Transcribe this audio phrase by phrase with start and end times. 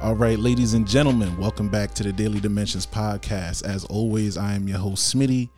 [0.00, 3.64] All right, ladies and gentlemen, welcome back to the Daily Dimensions podcast.
[3.64, 5.48] As always, I am your host, Smitty,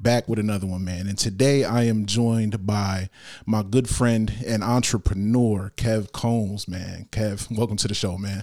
[0.00, 1.06] back with another one, man.
[1.06, 3.08] And today I am joined by
[3.46, 7.06] my good friend and entrepreneur, Kev Combs, man.
[7.12, 8.42] Kev, welcome to the show, man.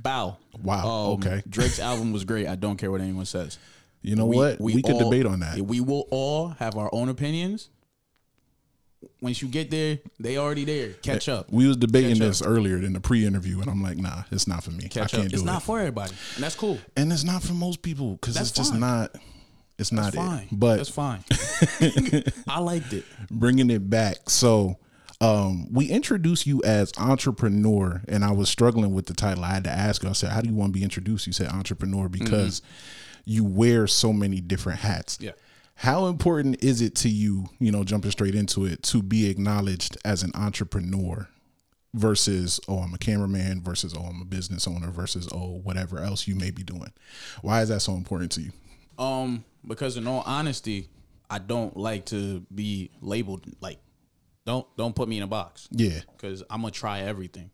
[0.00, 0.36] Bow.
[0.62, 1.42] Wow, um, okay.
[1.48, 2.46] Drake's album was great.
[2.46, 3.58] I don't care what anyone says.
[4.02, 4.60] You know what?
[4.60, 5.58] We, could all- debate on that.
[5.58, 7.70] We will all have our own opinions.
[9.22, 10.90] Once you get there, they already there.
[10.94, 11.50] Catch up.
[11.50, 12.28] We was debating Catch up.
[12.28, 14.88] this earlier in the pre-interview, and I'm like, nah, it's not for me.
[14.88, 15.18] Catch I can't up.
[15.20, 15.36] do It's it.
[15.36, 16.78] It's not for everybody, and that's cool.
[16.96, 18.80] and it's not for most people because it's just fine.
[18.80, 19.14] not.
[19.78, 20.42] It's not That's fine.
[20.42, 20.48] it.
[20.52, 21.24] But that's fine.
[22.48, 23.04] I liked it.
[23.30, 24.28] bringing it back.
[24.28, 24.76] So
[25.22, 29.44] um, we introduced you as entrepreneur, and I was struggling with the title.
[29.44, 30.10] I had to ask you.
[30.10, 32.60] I said, "How do you want to be introduced?" You said entrepreneur because
[33.24, 35.18] you wear so many different hats.
[35.20, 35.32] Yeah.
[35.80, 39.96] How important is it to you, you know, jumping straight into it, to be acknowledged
[40.04, 41.26] as an entrepreneur
[41.94, 46.28] versus, oh, I'm a cameraman versus, oh, I'm a business owner versus, oh, whatever else
[46.28, 46.92] you may be doing?
[47.40, 48.52] Why is that so important to you?
[48.98, 50.90] Um, because in all honesty,
[51.30, 53.78] I don't like to be labeled like
[54.44, 55.66] don't don't put me in a box.
[55.70, 56.00] Yeah.
[56.14, 57.50] because I'm gonna try everything.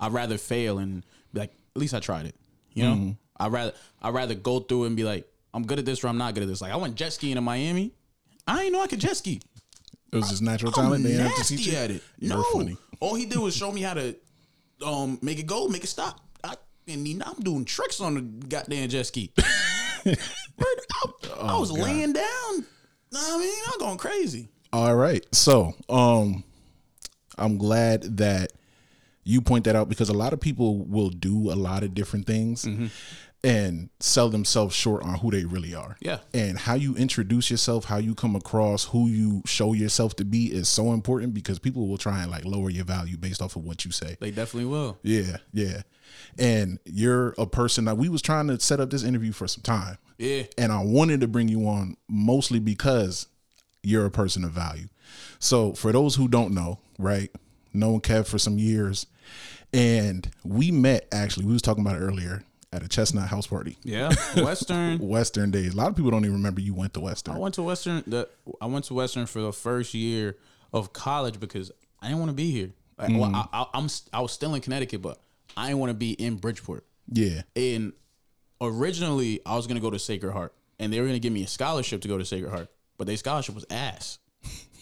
[0.00, 2.34] I'd rather fail and be like, at least I tried it.
[2.72, 6.02] You know, I'd rather I'd rather go through and be like, I'm good at this
[6.04, 6.60] or I'm not good at this.
[6.60, 7.92] Like I went jet skiing in Miami.
[8.46, 9.40] I didn't know I could jet ski.
[10.12, 11.04] It was just natural I'm talent.
[11.04, 11.76] They didn't have to teach you.
[11.76, 12.02] at it.
[12.20, 12.76] No, funny.
[13.00, 14.16] all he did was show me how to
[14.84, 16.20] um make it go, make it stop.
[16.44, 16.54] I
[16.86, 19.32] and he- I'm doing tricks on the goddamn jet ski.
[20.06, 20.14] I,
[21.40, 22.64] I was laying down.
[23.14, 24.48] I mean, I'm going crazy.
[24.72, 25.24] All right.
[25.34, 26.44] So, um,
[27.36, 28.52] I'm glad that
[29.24, 32.26] you point that out because a lot of people will do a lot of different
[32.26, 32.66] things
[33.44, 35.96] and sell themselves short on who they really are.
[36.00, 36.18] Yeah.
[36.34, 40.46] And how you introduce yourself, how you come across, who you show yourself to be
[40.46, 43.64] is so important because people will try and like lower your value based off of
[43.64, 44.16] what you say.
[44.18, 44.98] They definitely will.
[45.02, 45.82] Yeah, yeah.
[46.36, 49.62] And you're a person that we was trying to set up this interview for some
[49.62, 49.98] time.
[50.18, 50.44] Yeah.
[50.56, 53.28] And I wanted to bring you on mostly because
[53.84, 54.88] you're a person of value.
[55.38, 57.30] So for those who don't know, right?
[57.72, 59.06] Known Kev for some years.
[59.72, 62.42] And we met actually, we was talking about it earlier
[62.72, 63.76] at a Chestnut house party.
[63.82, 64.12] Yeah.
[64.36, 64.98] Western.
[64.98, 65.74] Western days.
[65.74, 67.34] A lot of people don't even remember you went to Western.
[67.34, 68.02] I went to Western.
[68.06, 68.28] The
[68.60, 70.36] I went to Western for the first year
[70.72, 72.70] of college because I didn't want to be here.
[72.98, 73.48] Like, well, mm.
[73.52, 75.20] I, I, I'm I was still in Connecticut, but
[75.56, 76.84] I didn't want to be in Bridgeport.
[77.10, 77.42] yeah.
[77.56, 77.92] And
[78.60, 81.48] originally, I was gonna go to Sacred Heart, and they were gonna give me a
[81.48, 84.18] scholarship to go to Sacred Heart, but their scholarship was ass.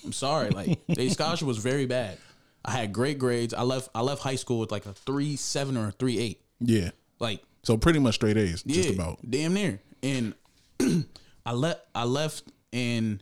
[0.05, 2.19] I'm sorry, like their scholarship was very bad.
[2.65, 3.55] I had great grades.
[3.55, 3.91] I left.
[3.95, 6.41] I left high school with like a three seven or a three eight.
[6.61, 6.91] Yeah.
[7.21, 9.19] Like So pretty much straight A's, just about.
[9.29, 9.81] damn near.
[10.01, 10.35] And
[11.45, 11.81] I left.
[11.97, 13.21] I left, and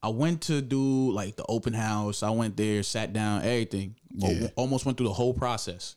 [0.00, 2.22] I went to do like the open house.
[2.22, 3.96] I went there, sat down, everything.
[4.14, 4.46] Yeah.
[4.54, 5.96] Almost went through the whole process,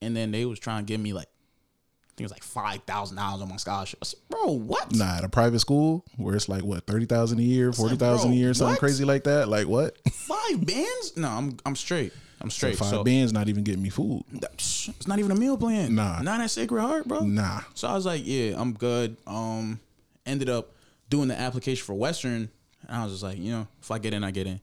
[0.00, 2.84] and then they was trying to give me like, I think it was like five
[2.84, 3.98] thousand dollars on my scholarship.
[4.00, 4.94] I said, Bro, what?
[4.94, 8.32] Nah, at a private school where it's like what thirty thousand a year, forty thousand
[8.32, 8.80] a year, something what?
[8.80, 9.46] crazy like that.
[9.46, 9.98] Like what?
[10.10, 11.18] Five bands?
[11.18, 12.14] No, I'm I'm straight.
[12.40, 12.76] I'm straight.
[12.76, 14.24] Five so bands not even getting me food.
[14.32, 15.94] it's not even a meal plan.
[15.94, 16.22] Nah.
[16.22, 17.20] not at Sacred Heart, bro.
[17.20, 17.60] Nah.
[17.74, 19.16] So I was like, yeah, I'm good.
[19.26, 19.78] Um,
[20.24, 20.72] ended up
[21.08, 22.48] doing the application for Western,
[22.88, 24.60] and I was just like, you know, if I get in, I get in.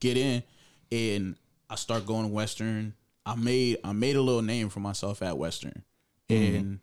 [0.00, 0.42] Get in,
[0.92, 1.36] and
[1.70, 2.94] I start going to Western.
[3.24, 5.82] I made I made a little name for myself at Western,
[6.28, 6.80] and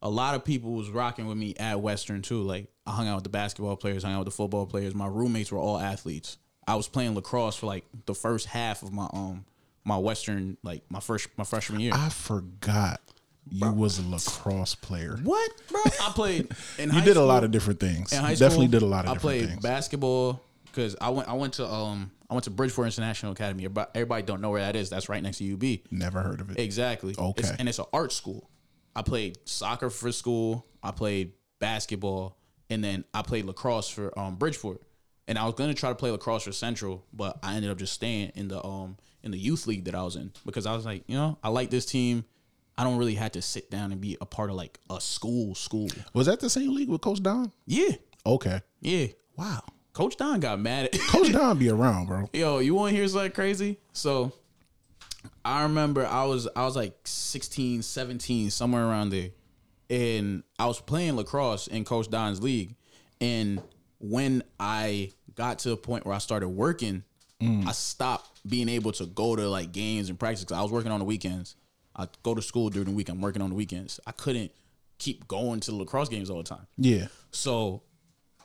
[0.00, 2.42] a lot of people was rocking with me at Western too.
[2.42, 4.94] Like I hung out with the basketball players, hung out with the football players.
[4.94, 6.38] My roommates were all athletes.
[6.72, 9.44] I was playing lacrosse for like the first half of my um
[9.84, 11.92] my Western like my first my freshman year.
[11.94, 13.00] I forgot
[13.50, 15.18] you was a lacrosse player.
[15.22, 15.80] What, bro?
[15.84, 18.12] I played in You did a lot of different things.
[18.12, 19.62] in high You definitely did a lot of I different played things.
[19.62, 21.28] basketball because I went.
[21.28, 22.10] I went to um.
[22.30, 23.64] I went to Bridgeport International Academy.
[23.66, 24.88] Everybody, everybody don't know where that is.
[24.88, 25.80] That's right next to UB.
[25.90, 26.58] Never heard of it.
[26.58, 27.14] Exactly.
[27.18, 27.40] Okay.
[27.40, 28.48] It's- and it's an art school.
[28.96, 30.64] I played soccer for school.
[30.82, 32.38] I played basketball,
[32.70, 34.80] and then I played lacrosse for um Bridgeport.
[35.28, 37.92] And I was gonna try to play lacrosse for Central, but I ended up just
[37.92, 40.84] staying in the um in the youth league that I was in because I was
[40.84, 42.24] like, you know, I like this team.
[42.76, 45.54] I don't really have to sit down and be a part of like a school
[45.54, 45.88] school.
[46.14, 47.52] Was that the same league with Coach Don?
[47.66, 47.92] Yeah,
[48.26, 48.60] Okay.
[48.80, 49.06] yeah.
[49.36, 49.62] Wow.
[49.92, 52.28] Coach Don got mad at Coach Don be around, bro.
[52.32, 53.78] Yo, you want to hear something crazy?
[53.92, 54.32] So
[55.44, 59.28] I remember I was I was like 16, 17, somewhere around there.
[59.90, 62.74] And I was playing lacrosse in Coach Don's league.
[63.20, 63.60] And
[64.02, 67.04] when I got to a point where I started working,
[67.40, 67.66] mm.
[67.66, 70.98] I stopped being able to go to like games and practice I was working on
[70.98, 71.56] the weekends.
[71.94, 73.08] I go to school during the week.
[73.08, 74.00] I'm working on the weekends.
[74.06, 74.50] I couldn't
[74.98, 76.66] keep going to the lacrosse games all the time.
[76.76, 77.08] Yeah.
[77.30, 77.82] So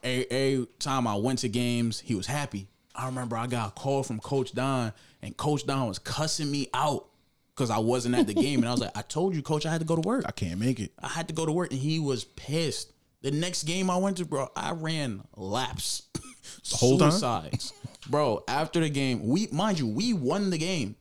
[0.04, 2.68] every, every time I went to games, he was happy.
[2.96, 6.68] I remember I got a call from Coach Don, and Coach Don was cussing me
[6.74, 7.08] out
[7.56, 9.72] because I wasn't at the game, and I was like, I told you, coach, I
[9.72, 10.26] had to go to work.
[10.28, 10.92] I can't make it.
[11.00, 12.94] I had to go to work, and he was pissed.
[13.22, 16.04] The next game I went to, bro, I ran laps,
[16.74, 17.12] Hold on.
[17.12, 17.74] suicides,
[18.10, 18.44] bro.
[18.48, 20.96] After the game, we mind you, we won the game.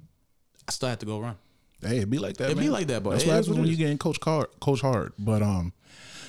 [0.69, 1.37] I still had to go run.
[1.83, 2.51] Hey, it'd be like that.
[2.51, 2.73] It be man.
[2.73, 3.79] like that, but That's it what is happens what when it you is.
[3.79, 5.13] getting coach hard, coach hard.
[5.19, 5.73] But um,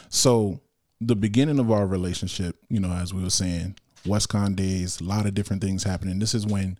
[0.09, 0.59] so
[0.99, 3.75] the beginning of our relationship, you know, as we were saying,
[4.05, 6.19] WestConn days, a lot of different things happening.
[6.19, 6.77] This is when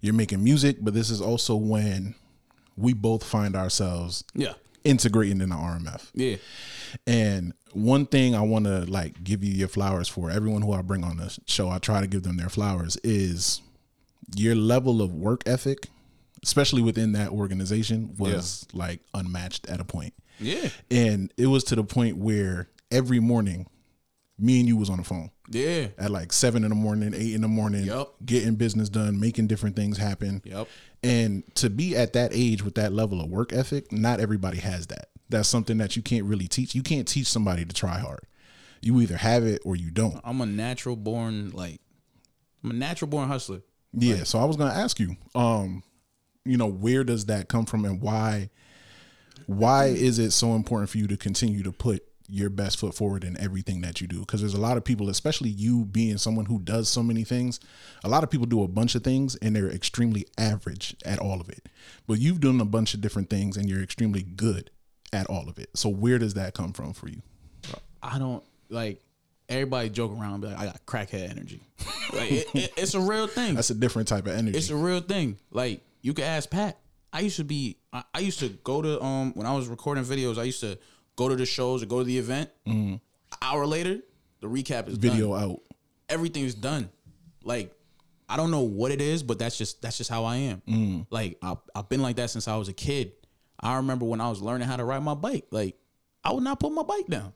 [0.00, 2.14] you're making music, but this is also when
[2.76, 4.54] we both find ourselves Yeah,
[4.84, 6.10] integrating in the RMF.
[6.14, 6.36] yeah,
[7.06, 10.82] And one thing I want to like give you your flowers for everyone who I
[10.82, 13.60] bring on the show, I try to give them their flowers is
[14.36, 15.88] your level of work ethic,
[16.42, 20.14] especially within that organization, was like unmatched at a point.
[20.40, 23.66] yeah, And it was to the point where every morning,
[24.38, 25.88] me and you was on the phone yeah.
[25.98, 28.14] at like seven in the morning, eight in the morning, Yup.
[28.24, 30.42] getting business done, making different things happen.
[30.44, 30.68] Yep.
[31.02, 34.86] And to be at that age with that level of work ethic, not everybody has
[34.88, 35.08] that.
[35.28, 36.74] That's something that you can't really teach.
[36.74, 38.26] You can't teach somebody to try hard.
[38.80, 40.20] You either have it or you don't.
[40.24, 41.80] I'm a natural born like
[42.62, 43.62] I'm a natural born hustler.
[43.92, 44.24] Yeah.
[44.24, 45.82] So I was gonna ask you, um,
[46.44, 48.50] you know, where does that come from and why
[49.46, 53.24] why is it so important for you to continue to put your best foot forward
[53.24, 54.20] in everything that you do?
[54.20, 57.60] Because there's a lot of people, especially you being someone who does so many things,
[58.04, 61.40] a lot of people do a bunch of things and they're extremely average at all
[61.40, 61.68] of it.
[62.06, 64.70] But you've done a bunch of different things and you're extremely good
[65.12, 65.70] at all of it.
[65.74, 67.22] So where does that come from for you?
[68.02, 69.00] I don't like
[69.48, 71.62] everybody joke around be like I got crackhead energy.
[72.12, 73.54] like it, it, it's a real thing.
[73.54, 74.56] That's a different type of energy.
[74.56, 75.38] It's a real thing.
[75.50, 76.78] Like you can ask Pat.
[77.12, 77.76] I used to be.
[77.92, 80.38] I, I used to go to um when I was recording videos.
[80.38, 80.78] I used to
[81.16, 82.50] go to the shows or go to the event.
[82.66, 83.00] An
[83.40, 84.00] hour later,
[84.40, 85.10] the recap is done.
[85.12, 85.60] Video out.
[86.08, 86.88] everything's done.
[87.44, 87.72] Like
[88.28, 91.06] I don't know what it is, but that's just that's just how I am.
[91.10, 93.12] Like I, I've been like that since I was a kid.
[93.60, 95.46] I remember when I was learning how to ride my bike.
[95.50, 95.76] Like
[96.24, 97.32] I would not put my bike down.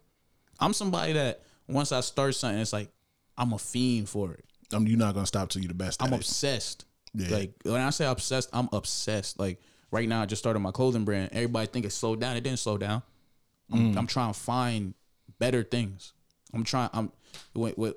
[0.58, 2.90] I'm somebody that once I start something, it's like
[3.37, 4.44] I'm a fiend for it.
[4.73, 6.02] Um, you're not gonna stop till you're the best.
[6.02, 6.84] I'm obsessed.
[7.14, 7.28] Yeah.
[7.31, 9.38] Like when I say obsessed, I'm obsessed.
[9.38, 11.31] Like right now, I just started my clothing brand.
[11.32, 12.37] Everybody think it slowed down.
[12.37, 13.02] It didn't slow down.
[13.72, 13.96] I'm, Mm.
[13.98, 14.94] I'm trying to find
[15.38, 16.12] better things.
[16.52, 16.90] I'm trying.
[16.92, 17.12] I'm.
[17.54, 17.94] Wait, wait,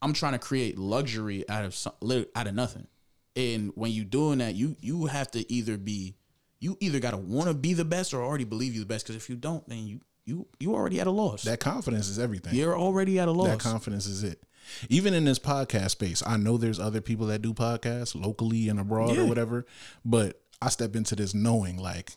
[0.00, 1.92] I'm trying to create luxury out of some,
[2.34, 2.86] out of nothing.
[3.34, 6.16] And when you doing that, you you have to either be,
[6.60, 9.06] you either gotta want to be the best or already believe you the best.
[9.06, 11.42] Because if you don't, then you you you already at a loss.
[11.44, 12.54] that confidence is everything.
[12.54, 13.48] You're already at a loss.
[13.48, 14.42] That confidence is it.
[14.88, 18.78] Even in this podcast space, I know there's other people that do podcasts locally and
[18.78, 19.22] abroad Yeah.
[19.22, 19.66] or whatever,
[20.04, 22.12] but I step into this knowing like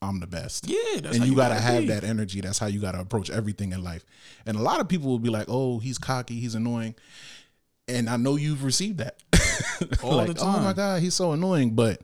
[0.00, 0.68] I'm the best.
[0.68, 2.40] Yeah, that's and how you, you gotta, gotta have that energy.
[2.40, 4.04] That's how you gotta approach everything in life.
[4.46, 6.94] And a lot of people will be like, "Oh, he's cocky, he's annoying,"
[7.86, 9.16] and I know you've received that
[10.02, 10.56] All like, the time.
[10.56, 12.02] "Oh my god, he's so annoying," but.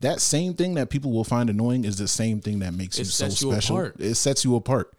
[0.00, 3.06] That same thing that people will find annoying is the same thing that makes you
[3.06, 3.90] so you special.
[3.98, 4.92] It sets you apart.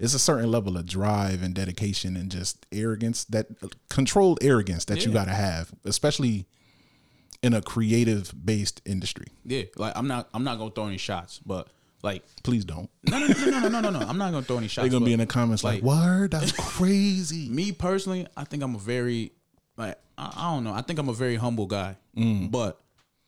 [0.00, 3.46] It's a certain level of drive and dedication and just arrogance that
[3.88, 6.46] controlled arrogance that you got to have, especially
[7.42, 9.26] in a creative based industry.
[9.44, 11.68] Yeah, like I'm not I'm not gonna throw any shots, but
[12.02, 12.88] like, please don't.
[13.04, 13.98] No, no, no, no, no, no, no, no.
[14.06, 14.84] I'm not gonna throw any shots.
[14.84, 18.62] They're gonna be in the comments like, like "Word, that's crazy." me personally, I think
[18.62, 19.32] I'm a very,
[19.76, 20.72] like, I, I don't know.
[20.72, 21.96] I think I'm a very humble guy.
[22.16, 22.50] Mm.
[22.50, 22.80] But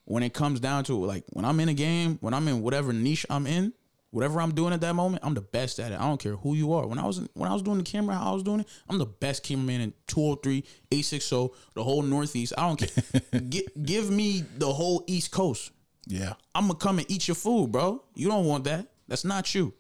[0.05, 2.63] when it comes down to it, like, when I'm in a game, when I'm in
[2.63, 3.73] whatever niche I'm in,
[4.11, 6.01] whatever I'm doing at that moment, I'm the best at it.
[6.01, 6.87] I don't care who you are.
[6.87, 8.99] When I was when I was doing the camera, how I was doing it, I'm
[8.99, 10.59] the best cameraman in 203,
[10.93, 12.53] 860, the whole Northeast.
[12.57, 13.41] I don't care.
[13.49, 15.73] G- give me the whole East Coast
[16.11, 18.03] yeah, I'm gonna come and eat your food, bro.
[18.15, 18.87] You don't want that.
[19.09, 19.73] That's not you.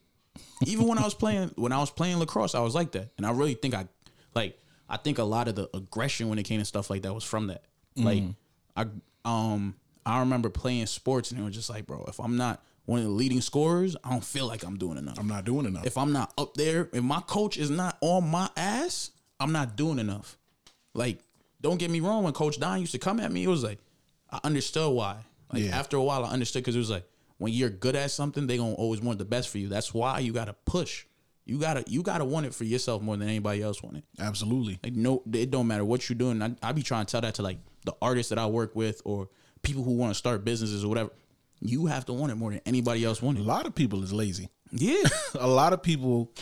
[0.66, 3.10] Even when I was playing when I was playing lacrosse, I was like that.
[3.16, 3.86] And I really think I
[4.34, 4.58] like
[4.88, 7.24] I think a lot of the aggression when it came to stuff like that was
[7.24, 7.64] from that.
[7.96, 8.22] Like
[8.76, 8.86] I
[9.24, 9.74] um
[10.06, 13.04] I remember playing sports and it was just like, bro, if I'm not one of
[13.04, 15.18] the leading scorers, I don't feel like I'm doing enough.
[15.18, 15.86] I'm not doing enough.
[15.86, 19.76] If I'm not up there, if my coach is not on my ass, I'm not
[19.76, 20.38] doing enough.
[20.94, 21.20] Like,
[21.60, 22.24] don't get me wrong.
[22.24, 23.78] When Coach Don used to come at me, it was like
[24.30, 25.18] I understood why.
[25.52, 25.78] Like Yeah.
[25.78, 27.04] after a while, I understood because it was like
[27.38, 29.68] when you're good at something, they gonna always want the best for you.
[29.68, 31.06] That's why you gotta push.
[31.46, 34.04] You gotta you gotta want it for yourself more than anybody else want it.
[34.18, 34.78] Absolutely.
[34.84, 36.40] Like no, it don't matter what you're doing.
[36.42, 39.00] I, I be trying to tell that to like the artists that I work with
[39.04, 39.28] or
[39.62, 41.10] people who want to start businesses or whatever.
[41.60, 43.42] You have to want it more than anybody else want it.
[43.42, 44.48] A lot of people is lazy.
[44.70, 45.02] Yeah,
[45.38, 46.32] a lot of people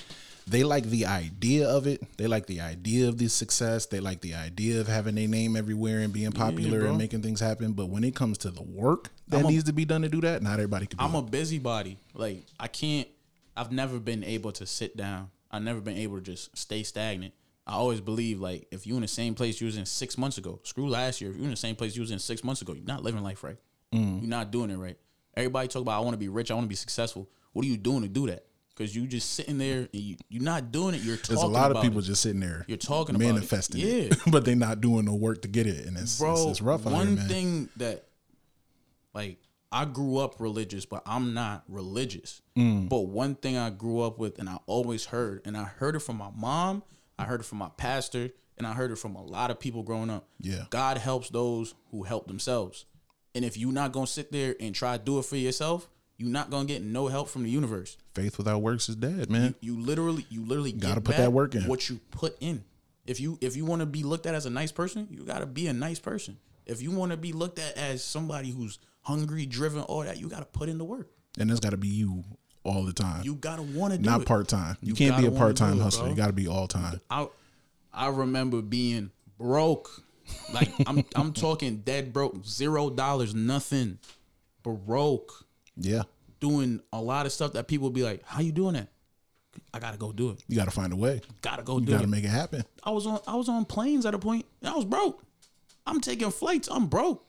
[0.49, 2.03] they like the idea of it.
[2.17, 3.87] They like the idea of the success.
[3.87, 6.89] They like the idea of having their name everywhere and being popular bro.
[6.91, 7.73] and making things happen.
[7.73, 10.21] But when it comes to the work that a- needs to be done to do
[10.23, 11.19] that, not everybody can do I'm it.
[11.19, 11.99] a busybody.
[12.15, 13.09] Like I can't.
[13.57, 15.31] I've never been able to sit down.
[15.51, 17.35] I've never been able to just stay stagnant.
[17.67, 20.39] I always believe like if you in the same place you was in six months
[20.39, 21.31] ago, screw last year.
[21.31, 23.23] If you in the same place you was in six months ago, you're not living
[23.23, 23.57] life right.
[23.93, 24.21] Mm.
[24.23, 24.97] You're not doing it right.
[25.37, 27.29] Everybody talk about I want to be rich, I want to be successful.
[27.53, 28.45] What are you doing to do that?
[28.79, 31.03] Because you just sitting there and you you're not doing it.
[31.03, 32.03] You're talking There's a lot of people it.
[32.03, 32.65] just sitting there.
[32.69, 33.33] You're talking about it.
[33.33, 33.87] manifesting Yeah.
[33.89, 36.35] it, but they're not doing the work to get it, and it's bro.
[36.35, 38.05] it's, it's rough one here, thing that,
[39.15, 39.39] like,
[39.73, 42.41] I grew up religious, but I'm not religious.
[42.57, 42.89] Mm.
[42.89, 46.01] But one thing I grew up with, and I always heard, and I heard it
[46.01, 46.83] from my mom,
[47.19, 49.83] I heard it from my pastor, and I heard it from a lot of people
[49.83, 50.29] growing up.
[50.41, 50.65] Yeah.
[50.71, 52.87] God helps those who help themselves.
[53.35, 56.31] And if you're not gonna sit there and try to do it for yourself, you're
[56.31, 57.97] not gonna get no help from the universe.
[58.19, 59.55] Faith without works is dead, man.
[59.61, 61.63] You literally, you literally Gotta put that work in.
[61.69, 62.65] What you put in.
[63.07, 65.47] If you if you want to be looked at as a nice person, you gotta
[65.47, 66.37] be a nice person.
[66.67, 70.29] If you want to be looked at as somebody who's hungry, driven, all that, you
[70.29, 71.09] gotta put in the work.
[71.39, 72.25] and it's got to be you
[72.65, 74.77] all the time, You gotta want to do not part time.
[74.83, 76.03] You, You can't be a part time hustler.
[76.05, 76.11] bro.
[76.11, 77.01] You got to be all time.
[77.09, 77.29] I
[77.93, 80.03] I remember being broke.
[80.53, 83.99] Like I'm I'm talking dead broke, zero dollars, nothing.
[84.65, 85.47] Broke.
[85.77, 86.03] Yeah,
[86.41, 88.89] Doing a lot of stuff that people be like, How you doing that?
[89.75, 90.45] I gotta go do it.
[90.47, 91.21] you got to find a way.
[91.43, 92.05] Gotta go You do got it.
[92.05, 92.65] to make it happen.
[92.85, 95.23] I was on I was on planes at a point and I was broke.
[95.87, 96.69] I'm taking flights.
[96.71, 97.25] I'm broke.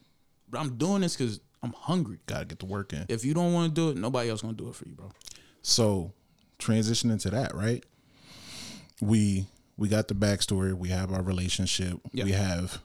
[0.50, 2.20] But I'm doing this because I'm hungry.
[2.28, 3.06] Got to get the work in.
[3.10, 5.12] If you don't want to do it, nobody else gonna do it for you, bro.
[5.62, 6.14] So,
[6.60, 7.84] transitioning to that, right?
[9.02, 9.48] We
[9.78, 10.74] we got the backstory.
[10.74, 12.00] We have our relationship.
[12.12, 12.26] Yeah.
[12.26, 12.80] We have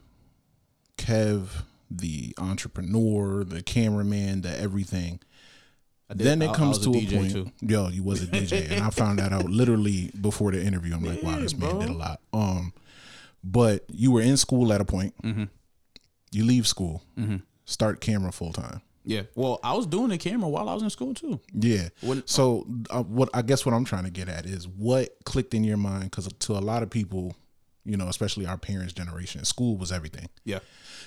[0.97, 1.49] Kev,
[1.91, 5.19] the entrepreneur, the cameraman, the everything.
[6.09, 7.31] Did- then it I comes a to a, DJ point.
[7.31, 7.51] too.
[7.61, 10.93] Yo, you was a DJ, and I found that out literally before the interview.
[10.95, 11.79] I'm like, wow, this man bro.
[11.81, 12.21] did a lot.
[12.33, 12.73] Um,
[13.43, 15.13] but you were in school at a point.
[15.23, 15.45] Mm-hmm.
[16.31, 17.03] You leave school,
[17.65, 18.81] start camera full time.
[19.07, 19.21] Yeah.
[19.35, 21.39] Well, I was doing the camera while I was in school too.
[21.53, 21.89] Yeah.
[22.01, 25.53] When- so uh, what I guess what I'm trying to get at is what clicked
[25.53, 27.35] in your mind because to a lot of people,
[27.85, 30.29] you know, especially our parents' generation, school was everything.
[30.43, 30.59] Yeah.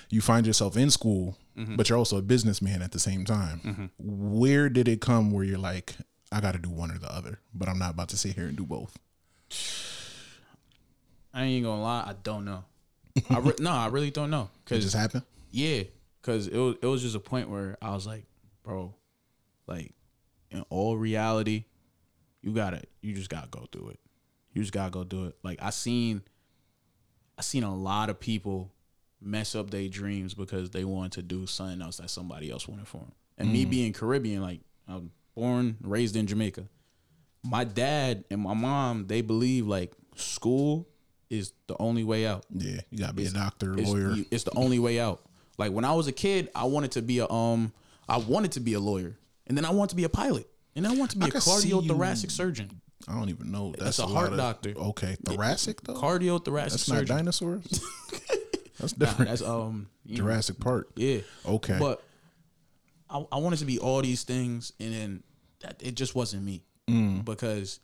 [0.09, 1.75] You find yourself in school, mm-hmm.
[1.75, 3.61] but you're also a businessman at the same time.
[3.63, 3.85] Mm-hmm.
[3.99, 5.95] Where did it come where you're like,
[6.31, 8.47] I got to do one or the other, but I'm not about to sit here
[8.47, 8.97] and do both.
[11.33, 12.63] I ain't gonna lie, I don't know.
[13.29, 14.49] I re- no, I really don't know.
[14.65, 15.23] It Cause just happened.
[15.51, 15.83] yeah,
[16.21, 18.25] cause it was it was just a point where I was like,
[18.63, 18.93] bro,
[19.67, 19.93] like
[20.51, 21.65] in all reality,
[22.41, 23.99] you gotta you just gotta go through it.
[24.53, 25.37] You just gotta go do it.
[25.43, 26.23] Like I seen,
[27.39, 28.69] I seen a lot of people
[29.21, 32.85] mess up their dreams because they wanted to do something else that somebody else wanted
[32.87, 33.13] for them.
[33.37, 36.65] And me being Caribbean, like I'm born raised in Jamaica.
[37.41, 40.85] My dad and my mom, they believe like school
[41.29, 42.45] is the only way out.
[42.53, 44.15] Yeah, you got to be a doctor, It's, lawyer.
[44.29, 45.21] it's the only way out.
[45.57, 47.71] Like when I was a kid, I wanted to be a um,
[48.09, 49.15] I wanted to be a lawyer,
[49.47, 51.27] and then I wanted to be a pilot, and then I wanted to be I
[51.29, 52.81] a could see you- cardiothoracic surgeon.
[53.07, 53.73] I don't even know.
[53.77, 54.73] That's a lot heart of- doctor.
[54.77, 55.93] Okay, thoracic though.
[55.95, 57.65] Cardiothoracic That's not dinosaurs.
[58.79, 59.29] That's Nah, different.
[59.31, 60.89] that's um, you know, Jurassic Park.
[60.95, 61.19] yeah.
[61.45, 61.75] Okay.
[61.77, 62.01] But
[63.09, 65.23] I, I wanted to be all these things, and then
[65.61, 67.23] that it just wasn't me Mm.
[67.25, 67.79] because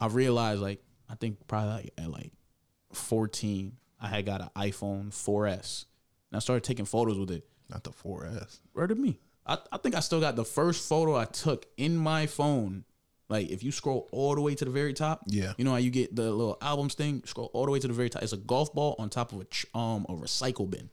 [0.00, 2.32] I realized like I think probably like at like
[2.92, 5.84] fourteen, I had got an iPhone 4S,
[6.30, 7.46] and I started taking photos with it.
[7.68, 8.60] Not the 4S.
[8.72, 9.20] Where to me?
[9.46, 12.84] I, I think I still got the first photo I took in my phone.
[13.28, 15.52] Like if you scroll all the way to the very top, Yeah.
[15.58, 17.22] you know how you get the little albums thing.
[17.26, 18.22] Scroll all the way to the very top.
[18.22, 20.88] It's a golf ball on top of a ch- um a recycle bin.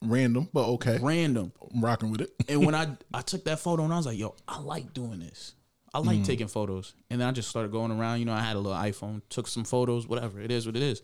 [0.00, 0.98] Random, but okay.
[1.02, 1.52] Random.
[1.74, 2.30] I'm rocking with it.
[2.48, 5.18] And when I I took that photo and I was like, yo, I like doing
[5.20, 5.54] this.
[5.92, 6.06] I Mm.
[6.06, 6.94] like taking photos.
[7.10, 8.20] And then I just started going around.
[8.20, 10.40] You know, I had a little iPhone, took some photos, whatever.
[10.40, 11.02] It is what it is.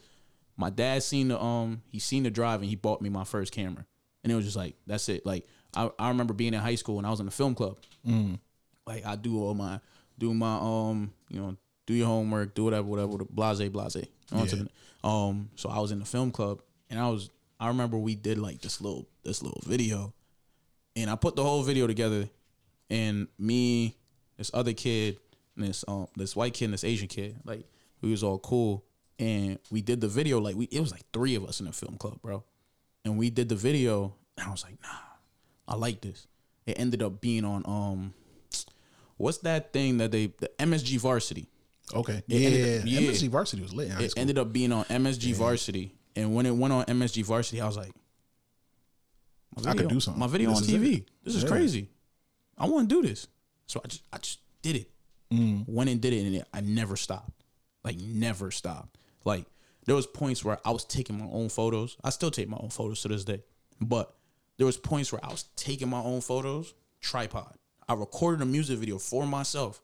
[0.56, 3.52] My dad seen the um he seen the drive and he bought me my first
[3.52, 3.84] camera.
[4.22, 5.26] And it was just like, that's it.
[5.26, 7.78] Like I, I remember being in high school and I was in the film club.
[8.06, 8.38] Mm.
[8.86, 9.80] Like I do all my
[10.18, 13.96] do my um, you know, do your homework, do whatever, whatever, blase, blase.
[13.96, 14.38] Yeah.
[15.02, 18.14] the- um, so I was in the film club and I was I remember we
[18.14, 20.12] did like this little this little video
[20.96, 22.28] and I put the whole video together,
[22.88, 23.96] and me,
[24.36, 25.18] this other kid,
[25.56, 27.64] and this um this white kid, and this Asian kid, like
[28.00, 28.84] we was all cool,
[29.18, 31.72] and we did the video like we it was like three of us in the
[31.72, 32.44] film club, bro,
[33.04, 34.88] and we did the video, and I was like, nah,
[35.66, 36.26] I like this.
[36.66, 38.14] It ended up being on um,
[39.16, 41.48] what's that thing that they the MSG Varsity.
[41.92, 42.22] Okay.
[42.28, 43.10] It yeah, up- yeah.
[43.10, 44.20] MSG Varsity was lit It school.
[44.20, 47.76] ended up being on MSG Varsity, and when it went on MSG Varsity, I was
[47.76, 47.92] like,
[49.64, 50.18] my I could do something.
[50.20, 50.98] My video This on TV.
[50.98, 51.10] it.
[51.22, 51.48] This is Yeah.
[51.48, 51.88] crazy.
[52.58, 53.26] I want to do this,
[53.66, 54.90] so I just I just did it.
[55.32, 55.68] Mm.
[55.68, 57.44] Went and did it, and it, I never stopped.
[57.84, 58.96] Like never stopped.
[59.24, 59.46] Like
[59.86, 61.96] there was points where I was taking my own photos.
[62.02, 63.42] I still take my own photos to this day,
[63.80, 64.14] but
[64.56, 66.74] there was points where I was taking my own photos.
[67.00, 67.54] Tripod.
[67.88, 69.80] I recorded a music video for myself.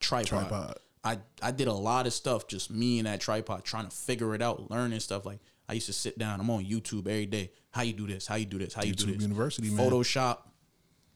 [0.00, 0.48] Tripod.
[0.48, 0.78] Tripod.
[1.04, 4.34] I, I did a lot of stuff just me and that tripod trying to figure
[4.34, 5.26] it out, learning stuff.
[5.26, 7.50] Like I used to sit down, I'm on YouTube every day.
[7.70, 8.26] How you do this?
[8.26, 8.72] How you do this?
[8.72, 9.20] How you do this?
[9.20, 9.90] University, man.
[9.90, 10.38] Photoshop,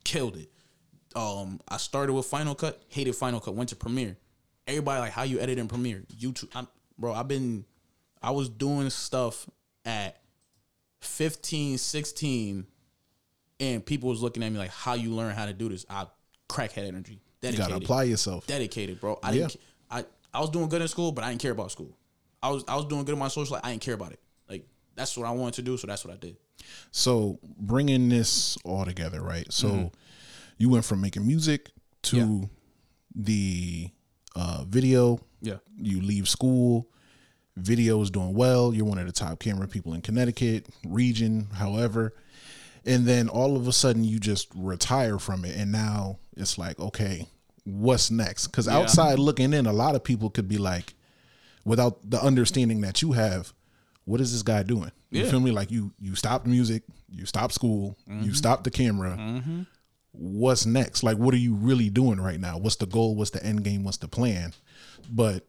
[0.04, 0.50] killed it.
[1.16, 4.18] um, I started with Final Cut, hated Final Cut, went to Premiere.
[4.66, 6.50] Everybody like how you edit in Premiere, YouTube.
[6.54, 6.68] I'm,
[6.99, 7.64] bro, I've been,
[8.23, 9.49] I was doing stuff
[9.87, 10.21] at
[11.00, 12.66] 15, 16,
[13.61, 15.87] and people was looking at me like, how you learn how to do this?
[15.88, 16.07] I
[16.49, 18.47] crackhead energy, You gotta apply yourself.
[18.47, 19.19] dedicated, bro.
[19.23, 19.57] I didn't,
[19.90, 21.97] I, I was doing good in school, but I didn't care about school.
[22.43, 23.64] I was, I was doing good in my social life.
[23.64, 24.21] I didn't care about it.
[24.49, 24.64] Like
[24.95, 26.37] that's what I wanted to do, so that's what I did.
[26.90, 29.50] So bringing this all together, right?
[29.52, 29.93] So
[30.59, 31.71] you went from making music
[32.02, 32.49] to
[33.14, 33.90] the
[34.37, 35.21] uh, video.
[35.40, 35.59] Yeah.
[35.76, 36.88] You leave school.
[37.57, 38.73] Video is doing well.
[38.73, 42.14] You're one of the top camera people in Connecticut region, however.
[42.85, 45.57] And then all of a sudden you just retire from it.
[45.57, 47.26] And now it's like, okay,
[47.64, 48.49] what's next?
[48.49, 50.95] Because outside looking in, a lot of people could be like,
[51.64, 53.52] without the understanding that you have,
[54.04, 54.90] what is this guy doing?
[55.11, 55.30] You Yeah.
[55.30, 55.50] feel me?
[55.50, 58.33] Like you you stopped music, you stopped school, you mm-hmm.
[58.33, 59.16] stopped the camera.
[59.18, 59.62] Mm-hmm.
[60.12, 61.02] What's next?
[61.02, 62.59] Like what are you really doing right now?
[62.59, 63.14] What's the goal?
[63.14, 63.85] What's the end game?
[63.85, 64.54] What's the plan?
[65.11, 65.47] But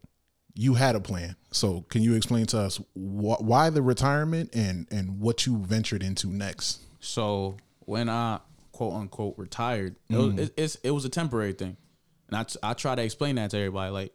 [0.54, 1.36] you had a plan.
[1.52, 6.02] So can you explain to us wh- why the retirement and and what you ventured
[6.02, 6.80] into next?
[7.00, 8.40] So when I
[8.80, 11.76] quote unquote retired, it, was, it, it's, it was a temporary thing,
[12.28, 13.90] and I, t- I try to explain that to everybody.
[13.90, 14.14] Like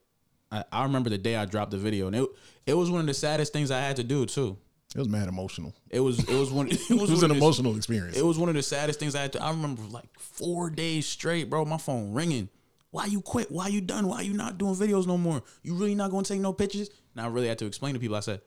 [0.52, 2.28] I, I remember the day I dropped the video, and it
[2.66, 4.58] it was one of the saddest things I had to do too.
[4.96, 5.76] It was mad emotional.
[5.92, 8.18] It was it was one it was, It was an of the- emotional experience.
[8.18, 9.44] It was one of the saddest things I had to.
[9.44, 11.64] I remember like four days straight, bro.
[11.66, 12.50] My phone ringing.
[12.90, 13.52] Why you quit?
[13.52, 14.08] Why you done?
[14.08, 15.44] Why you not doing videos no more?
[15.62, 16.90] You really not going to take no pictures?
[17.16, 18.16] And I really had to explain to people.
[18.16, 18.42] I said,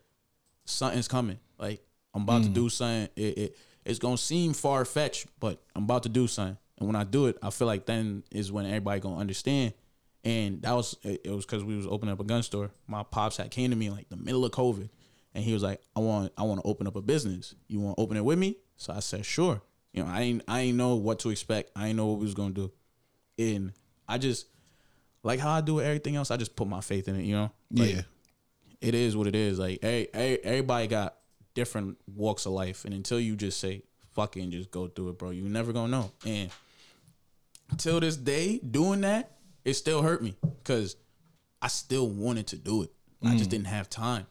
[0.64, 1.38] something's coming.
[1.58, 1.80] Like
[2.12, 2.54] I'm about to mm.
[2.54, 3.08] do something.
[3.14, 3.56] It, it
[3.88, 6.58] it's gonna seem far fetched, but I'm about to do something.
[6.78, 9.72] And when I do it, I feel like then is when everybody gonna understand.
[10.24, 12.70] And that was it, was because we was opening up a gun store.
[12.86, 14.88] My pops had came to me in like the middle of COVID,
[15.34, 17.54] and he was like, "I want I want to open up a business.
[17.66, 20.42] You want to open it with me?" So I said, "Sure." You know, I ain't
[20.46, 21.70] I ain't know what to expect.
[21.74, 22.70] I ain't know what we was gonna do,
[23.38, 23.72] and
[24.06, 24.46] I just
[25.22, 26.30] like how I do everything else.
[26.30, 27.24] I just put my faith in it.
[27.24, 28.02] You know, Like, yeah.
[28.80, 29.58] it is what it is.
[29.58, 31.16] Like, hey, hey, everybody got
[31.58, 33.82] different walks of life, and until you just say
[34.14, 36.10] fuck it and just go through it, bro, you never gonna know.
[36.26, 36.50] And
[37.76, 39.32] till this day, doing that,
[39.64, 40.96] it still hurt me because
[41.60, 42.90] I still wanted to do it.
[43.24, 43.50] I just mm.
[43.50, 44.26] didn't have time.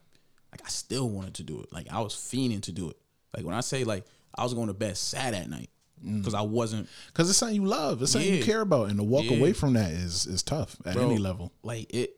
[0.52, 1.74] Like, I still wanted to do it.
[1.74, 2.98] Like, I was fiending to do it.
[3.36, 5.70] Like when I say like I was going to bed sad at night
[6.04, 6.18] mm.
[6.20, 8.02] because I wasn't Because it's something you love.
[8.02, 8.90] It's something you care about.
[8.90, 9.38] And to walk Yeah.
[9.38, 11.52] away from that is is tough at Bro, any level.
[11.64, 12.18] Like it,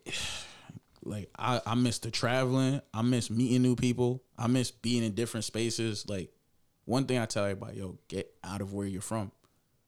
[1.04, 2.82] like I, I miss the traveling.
[2.94, 4.24] I miss meeting new people.
[4.40, 6.08] I miss being in different spaces.
[6.08, 6.32] Like
[6.86, 9.32] one thing I tell everybody, yo, get out of where you're from,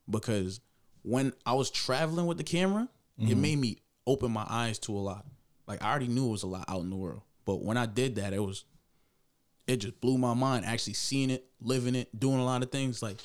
[0.09, 0.59] because
[1.03, 2.87] when I was traveling with the camera,
[3.17, 3.41] it mm-hmm.
[3.41, 5.25] made me open my eyes to a lot.
[5.67, 7.85] Like I already knew it was a lot out in the world, but when I
[7.85, 8.65] did that, it was,
[9.67, 10.65] it just blew my mind.
[10.65, 13.01] Actually seeing it, living it, doing a lot of things.
[13.01, 13.17] Like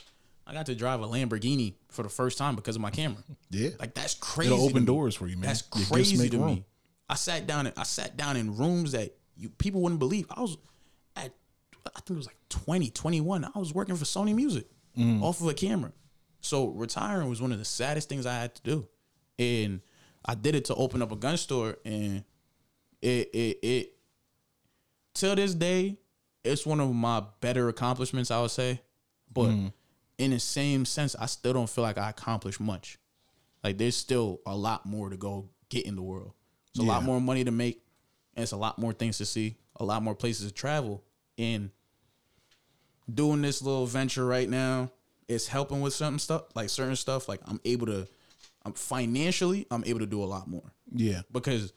[0.47, 3.23] I got to drive a Lamborghini for the first time because of my camera.
[3.51, 3.71] Yeah.
[3.79, 4.53] Like that's crazy.
[4.53, 5.47] It'll open doors for you, man.
[5.47, 6.47] That's crazy to room.
[6.47, 6.65] me.
[7.09, 10.27] I sat down and I sat down in rooms that you people wouldn't believe.
[10.29, 10.59] I was
[11.94, 13.44] I think it was like 20, 21.
[13.44, 15.22] I was working for Sony Music Mm.
[15.22, 15.92] off of a camera.
[16.40, 18.88] So retiring was one of the saddest things I had to do.
[19.38, 19.83] And
[20.25, 22.25] I did it to open up a gun store and
[23.03, 23.92] it it it
[25.14, 25.99] till this day,
[26.44, 28.81] it's one of my better accomplishments, I would say.
[29.33, 29.72] But Mm.
[30.18, 32.99] in the same sense, I still don't feel like I accomplished much.
[33.62, 36.33] Like there's still a lot more to go get in the world.
[36.70, 37.83] It's a lot more money to make,
[38.35, 41.03] and it's a lot more things to see, a lot more places to travel.
[41.38, 41.70] And
[43.12, 44.90] doing this little venture right now,
[45.29, 47.29] it's helping with certain stuff, like certain stuff.
[47.29, 48.07] Like I'm able to,
[48.64, 51.22] I'm financially, I'm able to do a lot more Yeah.
[51.33, 51.72] because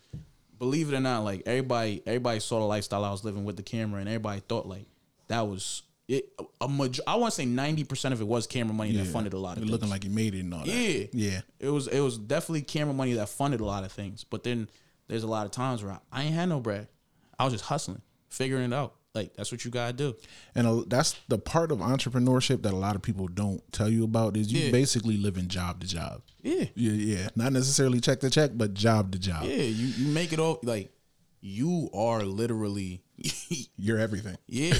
[0.57, 3.63] believe it or not, like everybody, everybody saw the lifestyle I was living with the
[3.63, 4.85] camera, and everybody thought like
[5.27, 6.25] that was it.
[6.61, 9.03] A major, I want to say ninety percent of it was camera money yeah.
[9.03, 9.71] that funded a lot of You're things.
[9.71, 10.67] looking like you made it and all that.
[10.67, 11.05] Yeah.
[11.13, 11.41] Yeah.
[11.59, 14.23] It was it was definitely camera money that funded a lot of things.
[14.23, 14.67] But then
[15.07, 16.87] there's a lot of times where I, I ain't had no bread.
[17.37, 18.95] I was just hustling, figuring it out.
[19.19, 20.15] Like that's what you gotta do.
[20.55, 24.03] And uh, that's the part of entrepreneurship that a lot of people don't tell you
[24.05, 24.71] about is you Yeah.
[24.71, 26.21] basically living job to job.
[26.41, 26.65] Yeah.
[26.75, 27.29] Yeah, yeah.
[27.35, 29.43] Not necessarily check to check, but job to job.
[29.43, 30.91] Yeah, you, you make it all like
[31.41, 33.01] you are literally
[33.77, 34.37] You're everything.
[34.47, 34.75] Yeah.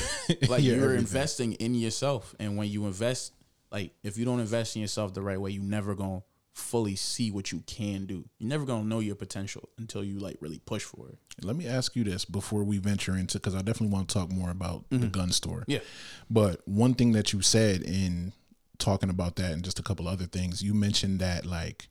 [0.48, 2.34] Like You're you're investing in yourself.
[2.40, 3.34] And when you invest,
[3.72, 6.22] like if you don't invest in yourself the right way, you never gonna
[6.60, 8.26] fully see what you can do.
[8.38, 11.18] You're never gonna know your potential until you like really push for it.
[11.42, 14.30] Let me ask you this before we venture into because I definitely want to talk
[14.30, 15.60] more about the gun store.
[15.60, 15.72] Mm-hmm.
[15.72, 15.80] Yeah.
[16.30, 18.34] But one thing that you said in
[18.78, 21.88] talking about that and just a couple other things, you mentioned that like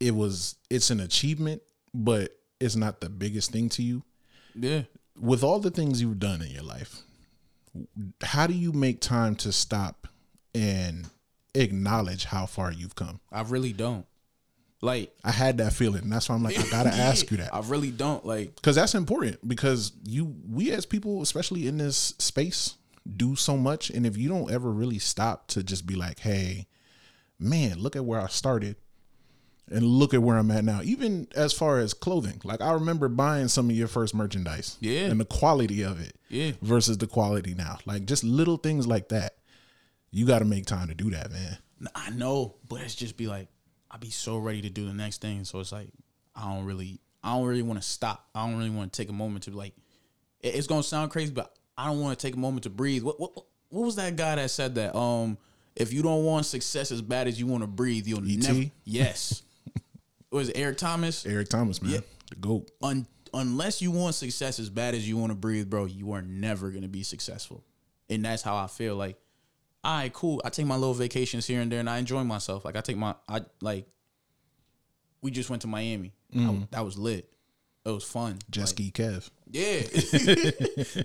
[0.00, 1.62] it was it's an achievement,
[1.94, 4.02] but it's not the biggest thing to you.
[4.54, 4.82] Yeah.
[5.18, 7.02] With all the things you've done in your life,
[8.22, 10.08] how do you make time to stop
[10.54, 11.08] and
[11.54, 13.20] acknowledge how far you've come.
[13.32, 14.06] I really don't.
[14.82, 16.02] Like I had that feeling.
[16.02, 17.54] And that's why I'm like, I gotta ask you that.
[17.54, 18.24] I really don't.
[18.24, 22.76] Like Because that's important because you we as people, especially in this space,
[23.16, 23.90] do so much.
[23.90, 26.66] And if you don't ever really stop to just be like, hey,
[27.38, 28.76] man, look at where I started
[29.70, 30.80] and look at where I'm at now.
[30.82, 32.40] Even as far as clothing.
[32.42, 34.76] Like I remember buying some of your first merchandise.
[34.80, 35.06] Yeah.
[35.06, 36.16] And the quality of it.
[36.28, 36.52] Yeah.
[36.62, 37.78] Versus the quality now.
[37.84, 39.34] Like just little things like that.
[40.10, 41.58] You gotta make time to do that, man.
[41.94, 43.48] I know, but it's just be like
[43.90, 45.44] I be so ready to do the next thing.
[45.44, 45.88] So it's like
[46.34, 48.28] I don't really, I don't really want to stop.
[48.34, 49.74] I don't really want to take a moment to like.
[50.40, 53.02] It's gonna sound crazy, but I don't want to take a moment to breathe.
[53.02, 53.32] What what
[53.68, 54.96] what was that guy that said that?
[54.96, 55.38] Um,
[55.76, 58.52] if you don't want success as bad as you want to breathe, you'll E.T.?
[58.52, 58.70] never.
[58.84, 59.42] Yes.
[60.30, 61.24] was Eric Thomas?
[61.24, 62.02] Eric Thomas, man.
[62.30, 62.70] The GOAT.
[62.82, 66.22] Un, unless you want success as bad as you want to breathe, bro, you are
[66.22, 67.64] never gonna be successful.
[68.08, 68.96] And that's how I feel.
[68.96, 69.16] Like,
[69.82, 70.40] all right, cool.
[70.44, 72.64] I take my little vacations here and there, and I enjoy myself.
[72.64, 73.86] Like, I take my, I like.
[75.22, 76.12] We just went to Miami.
[76.36, 77.30] I- that was lit.
[77.84, 78.38] It was fun.
[78.50, 79.30] Jet Like, ski Kev.
[79.50, 79.80] yeah,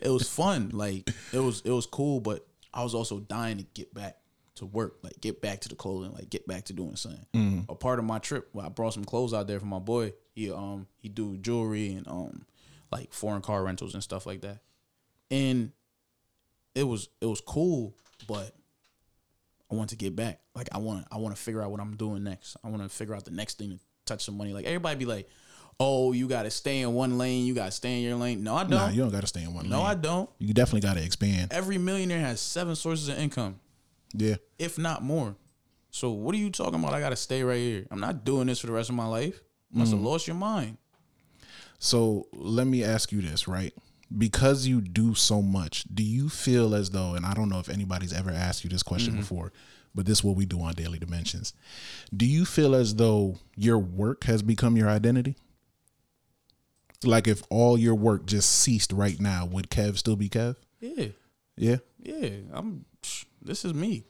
[0.02, 0.72] it was fun.
[0.74, 2.20] Like it was, it was cool.
[2.20, 4.18] But I was also dying to get back
[4.56, 7.66] to work, like get back to the clothing, like get back to doing something.
[7.70, 10.14] A part of my trip, well, I brought some clothes out there for my boy.
[10.34, 12.46] He um he do jewelry and um
[12.92, 14.60] like foreign car rentals and stuff like that.
[15.32, 15.72] And
[16.76, 17.96] it was it was cool,
[18.28, 18.54] but
[19.72, 20.40] I want to get back.
[20.54, 22.58] Like I want I want to figure out what I'm doing next.
[22.64, 24.54] I want to figure out the next thing to touch some money.
[24.54, 25.28] Like everybody be like,
[25.80, 27.46] "Oh, you got to stay in one lane.
[27.46, 28.72] You got to stay in your lane." No, I don't.
[28.72, 29.72] Nah, you don't gotta stay in one lane.
[29.72, 30.30] no, I don't.
[30.40, 31.52] you definitely gotta expand.
[31.52, 33.60] Every millionaire has seven sources of income,
[34.14, 34.36] Yeah.
[34.60, 35.36] if not more.
[35.96, 36.94] So what are you talking about?
[36.94, 37.88] I got to stay right here.
[37.90, 39.42] I'm not doing this for the rest of my life.
[39.72, 40.04] Must have mm.
[40.04, 40.78] lost your mind.
[41.80, 43.74] So let me ask you this, right?
[44.18, 47.70] Because you do so much, do you feel as though, and I don't know if
[47.70, 49.22] anybody's ever asked you this question mm-hmm.
[49.22, 49.52] before,
[49.94, 51.54] but this is what we do on Daily Dimensions.
[52.16, 55.36] Do you feel as though your work has become your identity?
[57.04, 60.56] Like if all your work just ceased right now, would Kev still be Kev?
[60.80, 61.08] Yeah,
[61.58, 61.78] Yeah.
[62.02, 62.30] yeah.
[62.52, 62.86] I'm.
[63.42, 64.06] This is me.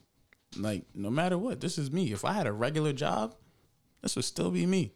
[0.58, 2.12] Like no matter what, this is me.
[2.14, 3.36] If I had a regular job,
[4.02, 4.94] this would still be me.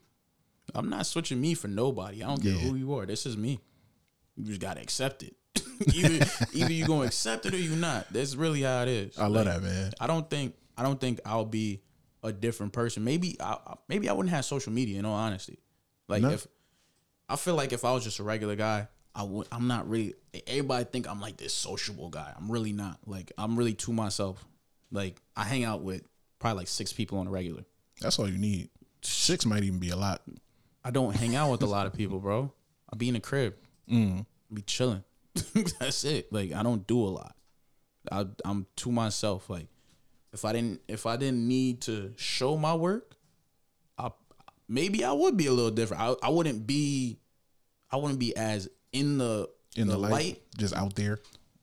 [0.74, 2.24] I'm not switching me for nobody.
[2.24, 3.06] I don't care who you are.
[3.06, 3.60] This is me.
[4.40, 5.36] You just gotta accept it.
[5.94, 8.12] either either you gonna accept it or you not.
[8.12, 9.18] That's really how it is.
[9.20, 9.92] I love that, man.
[10.00, 11.82] I don't think I don't think I'll be
[12.24, 13.04] a different person.
[13.04, 15.00] Maybe I maybe I wouldn't have social media.
[15.00, 15.60] In all honesty,
[16.08, 16.30] like No.
[16.30, 16.48] if
[17.28, 19.48] I feel like if I was just a regular guy, I would.
[19.52, 20.14] I'm not really.
[20.48, 22.34] Everybody think I'm like this sociable guy.
[22.38, 23.00] I'm really not.
[23.06, 24.46] Like I'm really to myself.
[24.92, 26.04] Like I hang out with
[26.40, 27.66] probably like six people on a regular.
[28.02, 28.70] That's all you need.
[29.02, 30.22] Six might even be a lot.
[30.84, 32.52] I don't hang out with a lot of people, bro.
[32.92, 33.56] I be in the crib,
[33.90, 34.26] Mm.
[34.54, 35.04] be chilling.
[35.80, 36.32] That's it.
[36.32, 37.36] Like I don't do a lot.
[38.12, 39.50] I, I'm to myself.
[39.50, 39.68] Like
[40.34, 43.16] if I didn't, if I didn't need to show my work,
[43.98, 44.12] I
[44.68, 46.02] maybe I would be a little different.
[46.04, 47.20] I, I wouldn't be,
[47.92, 51.20] I wouldn't be as in the In the, light, just out there.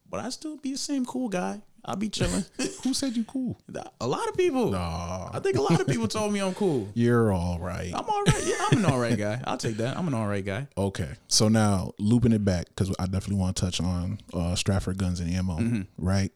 [0.08, 1.60] but I still be the same cool guy.
[1.84, 2.44] I'll be chilling.
[2.82, 3.60] Who said you cool?
[4.00, 4.74] a lot of people.
[4.74, 6.88] Aw, I think a lot of people told me I'm cool.
[6.94, 7.92] you're all right.
[7.94, 8.42] I'm all right.
[8.44, 9.40] Yeah, I'm an all right guy.
[9.44, 9.96] I'll take that.
[9.96, 10.66] I'm an all right guy.
[10.76, 14.98] Okay, so now looping it back because I definitely want to touch on uh, Stratford
[14.98, 15.82] Guns and Ammo, Mm-hmm.
[16.04, 16.32] right?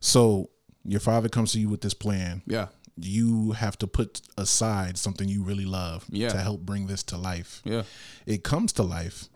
[0.00, 0.50] So
[0.84, 2.42] your father comes to you with this plan.
[2.46, 2.68] Yeah.
[2.96, 6.28] You have to put aside something you really love Yeah.
[6.28, 7.60] to help bring this to life.
[7.64, 7.82] Yeah.
[8.26, 9.28] It comes to life,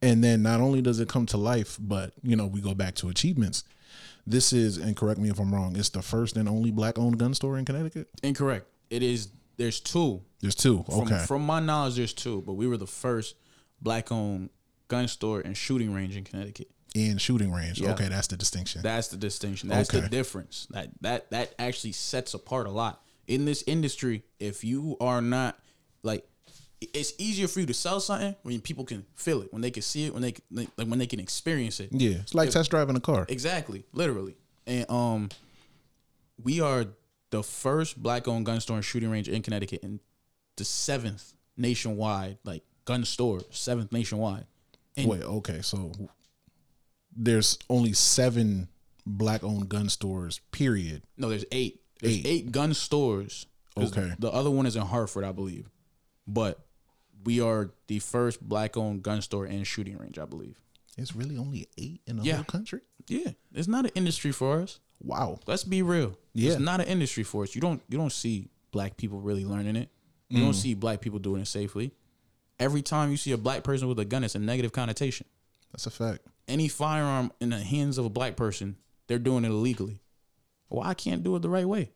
[0.00, 2.94] and then not only does it come to life, but you know we go back
[2.96, 3.64] to achievements.
[4.26, 7.34] This is, and correct me if I'm wrong, it's the first and only black-owned gun
[7.34, 8.08] store in Connecticut.
[8.22, 8.66] Incorrect.
[8.90, 9.28] It is.
[9.56, 10.22] There's two.
[10.40, 10.82] There's two.
[10.88, 13.36] From, Okay, From my knowledge, there's two, but we were the first
[13.82, 14.50] black-owned
[14.88, 16.68] gun store and shooting range in Connecticut.
[16.94, 17.80] in shooting range.
[17.80, 17.90] Yeah.
[17.92, 18.80] Okay, that's the distinction.
[18.82, 19.68] That's the distinction.
[19.68, 20.00] That's Okay.
[20.00, 20.68] the difference.
[20.70, 24.22] That that that actually sets apart a lot in this industry.
[24.38, 25.58] If you are not
[26.04, 26.24] like,
[26.92, 29.82] it's easier for you to sell something when people can feel it, when they can
[29.82, 31.90] see it, when they can, like when they can experience it.
[31.92, 33.26] yeah, it's like test driving a car.
[33.28, 34.34] Exactly, literally.
[34.66, 35.28] And um,
[36.42, 36.86] we are
[37.30, 40.00] the first black-owned gun store and shooting range in Connecticut, and
[40.56, 44.46] the seventh nationwide, like gun store, seventh nationwide.
[44.96, 45.92] And Wait, okay, so
[47.16, 48.68] there's only seven
[49.06, 50.40] black-owned gun stores.
[50.52, 51.02] Period.
[51.16, 51.80] no, there's eight.
[52.00, 52.26] There's Eight.
[52.26, 53.46] eight, gun stores.
[53.76, 54.12] Okay.
[54.18, 55.68] The other one is in Hartford, I believe.
[56.26, 56.63] But
[57.24, 60.60] we are the first black-owned gun store and shooting range, I believe.
[60.96, 62.36] It's really only eight in the Yeah.
[62.36, 62.80] whole country.
[63.08, 64.78] Yeah, it's not an industry for us.
[65.02, 65.38] Wow.
[65.46, 66.16] Let's be real.
[66.32, 66.52] Yeah.
[66.52, 67.54] It's not an industry for us.
[67.54, 69.90] You don't you don't see black people really learning it.
[70.28, 70.42] You Mm.
[70.44, 71.92] don't see black people doing it safely.
[72.58, 75.26] Every time you see a black person with a gun, it's a negative connotation.
[75.72, 76.26] That's a fact.
[76.46, 78.76] Any firearm in the hands of a black person,
[79.08, 79.98] they're doing it illegally.
[80.70, 81.90] Well, I can't do it the right way.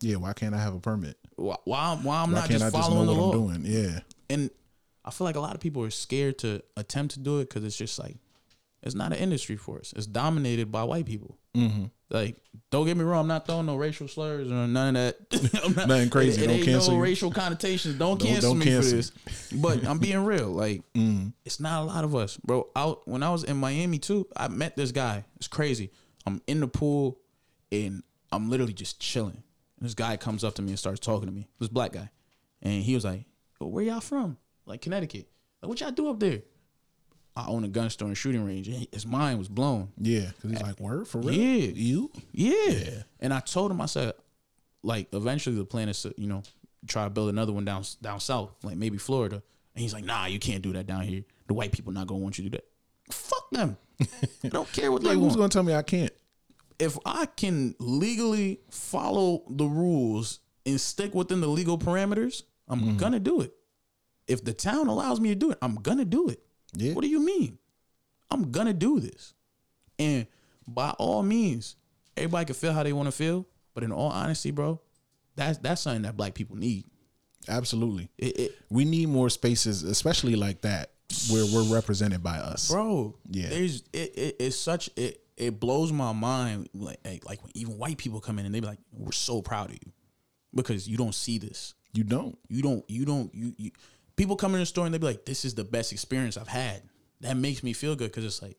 [0.00, 1.18] Yeah, why can't I have a permit?
[1.36, 3.48] Why why, why I'm Why not can't just I just know following what the law?
[3.52, 3.72] I'm doing?
[3.72, 4.00] Yeah.
[4.30, 4.50] and
[5.04, 7.64] I feel like a lot of people are scared to attempt to do it because
[7.64, 8.16] it's just like
[8.82, 9.92] it's not an industry for us.
[9.96, 11.38] It's dominated by white people.
[11.54, 11.84] Mm-hmm.
[12.10, 12.36] Like,
[12.70, 15.74] don't get me wrong, I'm not throwing no racial slurs or none of that.
[15.76, 16.42] Not, Nothing crazy.
[16.42, 17.02] It, it Don't ain't cancel no you.
[17.02, 17.94] racial connotations.
[17.96, 18.90] Don't, Don't- cancel don't me cancel.
[18.90, 19.52] for this.
[19.52, 20.48] But I'm being real.
[20.48, 21.32] Like, Mm.
[21.46, 22.68] it's not a lot of us, bro.
[22.76, 25.24] Out when I was in Miami too, I met this guy.
[25.36, 25.90] It's crazy.
[26.26, 27.18] I'm in the pool
[27.72, 29.42] and I'm literally just chilling.
[29.78, 31.48] And this guy comes up to me and starts talking to me.
[31.58, 32.10] This black guy,
[32.62, 33.24] and he was like,
[33.60, 34.36] well, "Where y'all from?
[34.66, 35.28] Like Connecticut?
[35.62, 36.42] Like what y'all do up there?"
[37.36, 38.68] I own a gun store and shooting range.
[38.68, 39.88] And his mind was blown.
[39.98, 41.34] Yeah, because he's like, word for real.
[41.34, 41.72] Yeah.
[41.74, 42.12] you.
[42.32, 43.02] Yeah.
[43.18, 44.14] And I told him, I said,
[44.82, 46.42] like, eventually the plan is to, you know,
[46.86, 49.42] try to build another one down down south, like maybe Florida.
[49.74, 51.24] And he's like, nah, you can't do that down here.
[51.48, 53.12] The white people not gonna want you to do that.
[53.12, 53.76] Fuck them.
[54.44, 56.12] I don't care what Like, they who's gonna tell me I can't?
[56.78, 62.96] If I can legally follow the rules and stick within the legal parameters, I'm mm-hmm.
[62.96, 63.54] gonna do it.
[64.26, 66.42] If the town allows me to do it, I'm gonna do it.
[66.74, 66.92] Yeah.
[66.92, 67.58] What do you mean?
[68.30, 69.34] I'm gonna do this.
[69.98, 70.26] And
[70.66, 71.76] by all means,
[72.16, 73.46] everybody can feel how they want to feel.
[73.74, 74.80] But in all honesty, bro,
[75.36, 76.84] that's that's something that black people need.
[77.48, 78.08] Absolutely.
[78.16, 80.92] It, it, We need more spaces, especially like that,
[81.30, 82.70] where we're represented by us.
[82.70, 83.16] bro.
[83.30, 83.50] Yeah.
[83.50, 87.98] There's it, it it's such it it blows my mind like like, when even white
[87.98, 89.92] people come in and they be like, We're so proud of you.
[90.54, 91.74] Because you don't see this.
[91.92, 92.38] You don't.
[92.48, 93.70] You don't you don't you, you
[94.16, 96.48] people come in the store and they be like, This is the best experience I've
[96.48, 96.82] had.
[97.20, 98.56] That makes me feel good because it's like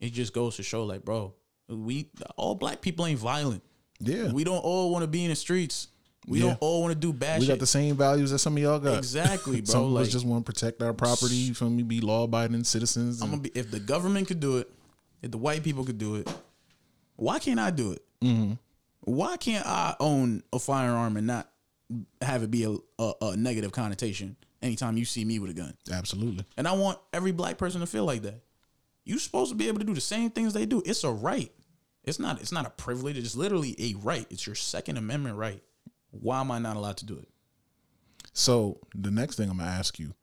[0.00, 1.34] it just goes to show like, bro,
[1.68, 3.62] we all black people ain't violent.
[4.00, 4.30] Yeah.
[4.32, 5.88] We don't all want to be in the streets.
[6.26, 6.46] We Yeah.
[6.48, 7.54] don't all want to do bad We shit.
[7.54, 8.98] got the same values that some of y'all got.
[8.98, 9.72] exactly, bro.
[9.72, 11.34] Some of like, us just want to protect our property.
[11.34, 11.82] You feel me?
[11.82, 13.22] Be law abiding citizens.
[13.22, 14.70] I'm gonna be if the government could do it,
[15.22, 16.28] if the white people could do it,
[17.16, 18.04] why can't I do it?
[18.22, 18.52] Mm-hmm.
[19.00, 21.48] Why can't I own a firearm and not
[22.20, 25.74] have it be a, a, a negative connotation anytime you see me with a gun?
[25.90, 26.44] Absolutely.
[26.56, 28.42] And I want every black person to feel like that.
[29.04, 30.82] You're supposed to be able to do the same things they do.
[30.84, 31.50] It's a right.
[32.04, 32.40] It's not.
[32.40, 33.16] It's not a privilege.
[33.18, 34.26] It's literally a right.
[34.30, 35.62] It's your Second Amendment right.
[36.10, 37.28] Why am I not allowed to do it?
[38.32, 40.14] So the next thing I'm gonna ask you,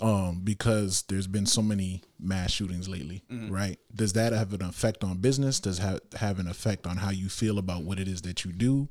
[0.00, 3.52] um, because there's been so many mass shootings lately, Mm-hmm.
[3.52, 3.78] right?
[3.94, 5.58] Does that have an effect on business?
[5.60, 8.52] Does have have an effect on how you feel about what it is that you
[8.52, 8.88] do?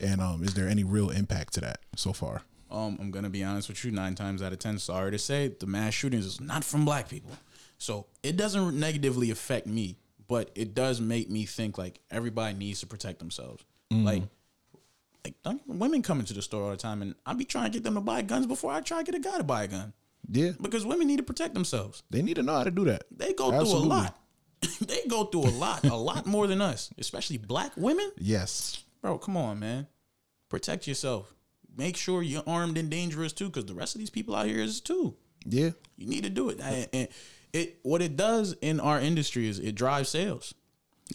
[0.00, 2.42] And um, is there any real impact to that so far?
[2.74, 3.90] Um, I'm gonna be honest with you.
[3.92, 7.08] Nine times out of ten, sorry to say, the mass shootings is not from black
[7.08, 7.30] people,
[7.78, 12.80] so it doesn't negatively affect me, but it does make me think like everybody needs
[12.80, 13.64] to protect themselves.
[13.90, 14.24] Like,
[15.24, 17.84] like women come into the store all the time, and I be trying to get
[17.84, 19.92] them to buy guns before I try to get a guy to buy a gun
[20.28, 22.02] Yeah, because women need to protect themselves.
[22.10, 23.04] they need to know how to do that.
[23.16, 23.82] They go Absolutely.
[23.82, 24.18] through a lot.
[24.80, 28.10] they go through a lot, a lot more than us, especially black women.
[28.18, 29.86] Yes, Bro, come on, man.
[30.48, 31.32] Protect yourself.
[31.76, 34.58] Make sure you're armed and dangerous too, because the rest of these people out here
[34.60, 35.16] is too.
[35.46, 36.60] yeah, You need to do it.
[36.60, 37.08] And- and
[37.52, 40.54] it what it does in our industry is it drives sales.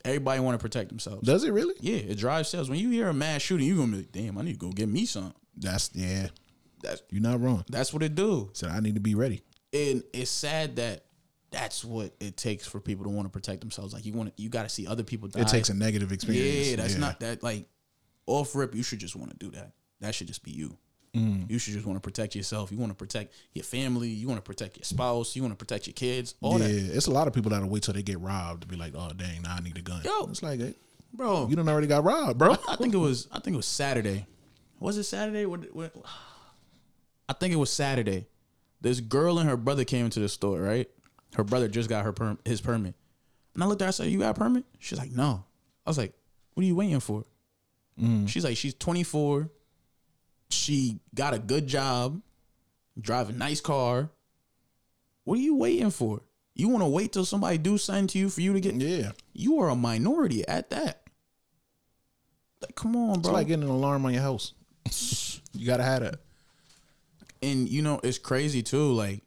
[0.05, 1.25] Everybody want to protect themselves.
[1.25, 1.73] does it really?
[1.79, 2.69] Yeah, it drives sales.
[2.69, 4.71] When you hear a mass shooting, you're gonna be like, damn, I need to go
[4.71, 5.33] get me some.
[5.57, 6.27] That's yeah.
[6.81, 7.65] That's You're not wrong.
[7.69, 8.51] that's what it do.
[8.53, 9.41] Said I need to be ready.
[9.73, 11.03] And it's sad that
[11.51, 13.93] that's what it takes for people to want to protect themselves.
[13.93, 15.41] Like you want to, you got to see other people die.
[15.41, 16.69] It takes a negative experience.
[16.69, 17.67] Yeah, that's not that like
[18.27, 18.75] off rip.
[18.75, 19.73] You should just want to do that.
[20.01, 20.77] That should just be you.
[21.15, 21.49] Mm.
[21.49, 22.71] You should just want to protect yourself.
[22.71, 24.09] You want to protect your family.
[24.09, 25.35] You want to protect your spouse.
[25.35, 26.35] You want to protect your kids.
[26.41, 26.69] All that.
[26.69, 28.75] yeah, that, it's a lot of people that'll wait till they get robbed to be
[28.75, 30.27] like, "Oh dang, now I need a gun." Yo.
[30.29, 30.75] it's like hey,
[31.13, 31.47] bro.
[31.47, 32.55] you done already got robbed, bro.
[32.67, 33.27] I think it was.
[33.31, 34.27] I think it was Saturday.
[34.79, 35.45] Was it Saturday?
[35.45, 35.93] What, what,
[37.27, 38.27] I think it was Saturday.
[38.81, 40.61] This girl and her brother came into the store.
[40.61, 40.89] Right,
[41.35, 42.93] her brother just got her perm, his permit,
[43.55, 43.89] and I looked at her.
[43.89, 45.43] I said, "You got a permit?" She's like, "No."
[45.87, 46.13] I was like,
[46.53, 47.23] "What are you waiting for?"
[48.27, 49.49] She's like, "She's 24.
[50.49, 52.21] She got a good job,
[52.99, 54.09] drive a nice car.
[55.23, 56.21] What are you waiting for?
[56.55, 58.75] You want to wait till somebody do something to you for you to get?
[58.75, 61.03] Yeah, You are a minority at that.
[62.61, 63.29] Like, come on, bro.
[63.29, 64.53] it's like getting an alarm on your house.
[65.53, 66.15] you gotta have that.
[67.41, 68.91] and you know, it's crazy too.
[68.91, 69.21] Like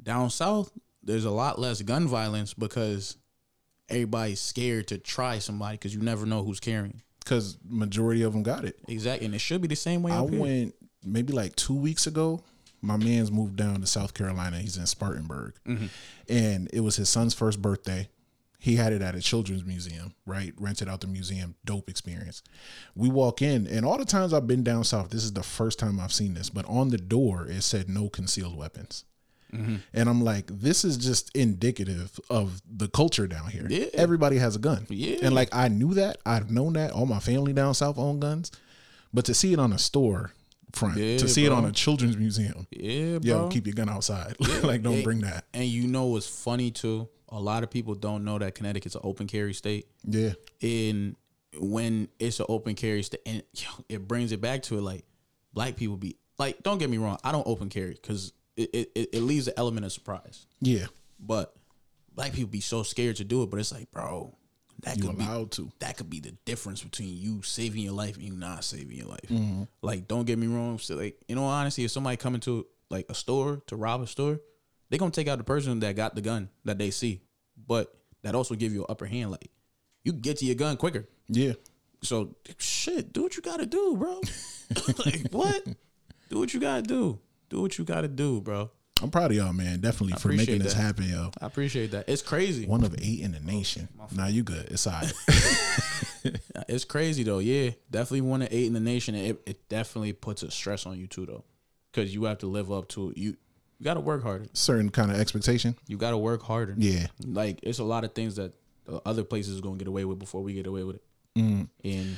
[0.00, 0.70] down south,
[1.02, 3.16] there's a lot less gun violence because
[3.88, 7.02] everybody's scared to try somebody because you never know who's carrying.
[7.26, 8.78] Because majority of them got it.
[8.86, 12.40] Exactly, and it should be the same way I went maybe like two weeks ago.
[12.82, 14.58] My man's moved down to South Carolina.
[14.60, 15.86] He's in Spartanburg, Mm-hmm.
[16.28, 18.08] and it was his son's first birthday.
[18.60, 20.52] He had it at a children's museum, right?
[20.58, 22.42] Rented out the museum, dope experience.
[22.94, 25.78] We walk in, and all the times I've been down south, this is the first
[25.80, 26.48] time I've seen this.
[26.48, 29.04] But on the door, it said no concealed weapons.
[29.56, 29.76] Mm-hmm.
[29.94, 33.66] And I'm like, this is just indicative of the culture down here.
[33.68, 33.86] Yeah.
[33.94, 34.86] Everybody has a gun.
[34.88, 35.18] Yeah.
[35.22, 36.18] And like I knew that.
[36.26, 36.92] I've known that.
[36.92, 38.50] All my family down south own guns.
[39.12, 40.32] But to see it on a store
[40.72, 43.44] front, Yeah, to see it on a children's museum, Yeah, bro.
[43.44, 44.36] yo, keep your gun outside.
[44.62, 45.02] like, don't Yeah.
[45.04, 45.44] bring that.
[45.54, 47.08] and you know what's funny too?
[47.30, 49.86] A lot of people don't know that Connecticut's an open carry state.
[50.04, 51.16] Yeah, And
[51.58, 55.04] when it's an open carry state, and yo, it brings it back to it like
[55.54, 59.08] black people be like, don't get me wrong, I don't open carry because it, it,
[59.12, 60.46] it leaves the element of surprise.
[60.60, 60.86] yeah,
[61.20, 61.54] But
[62.14, 64.34] black people be so scared to do it, but it's like, bro,
[64.82, 65.70] that you could be allowed to.
[65.78, 69.06] that could be the difference between you saving your life and you not saving your
[69.08, 69.28] life.
[69.28, 69.62] Mm-hmm.
[69.82, 70.78] Like, don't get me wrong.
[70.78, 74.06] So, like, in all honesty, if somebody come into like a store to rob a
[74.06, 74.40] store,
[74.90, 77.20] they gonna take out the person that got the gun that they see.
[77.66, 77.92] But
[78.22, 79.30] that also give you an upper hand.
[79.30, 79.50] Like,
[80.04, 81.08] you can get to your gun quicker.
[81.28, 81.54] Yeah,
[82.02, 84.20] So shit, do what you gotta do, bro.
[85.04, 85.64] like what?
[86.28, 87.18] Do what you gotta do.
[87.48, 88.70] Do what you gotta do, bro.
[89.02, 89.80] I'm proud of y'all, man.
[89.80, 91.30] Definitely for appreciate making this happen, yo.
[91.40, 92.08] I appreciate that.
[92.08, 92.66] It's crazy.
[92.66, 93.88] One of eight in the nation.
[94.14, 94.68] Nah, you good.
[94.70, 95.12] It's all right.
[96.68, 97.38] It's crazy though.
[97.38, 99.14] Yeah, definitely one of eight in the nation.
[99.14, 101.44] It, it definitely puts a stress on you too, though,
[101.92, 103.16] because you have to live up to it.
[103.18, 103.36] You
[103.78, 104.46] you got to work harder.
[104.54, 105.76] Certain kind of expectation.
[105.86, 106.74] You got to work harder.
[106.76, 107.06] Yeah.
[107.24, 108.54] like it's a lot of things that
[109.04, 111.02] other places is gonna get away with before we get away with it.
[111.36, 111.68] And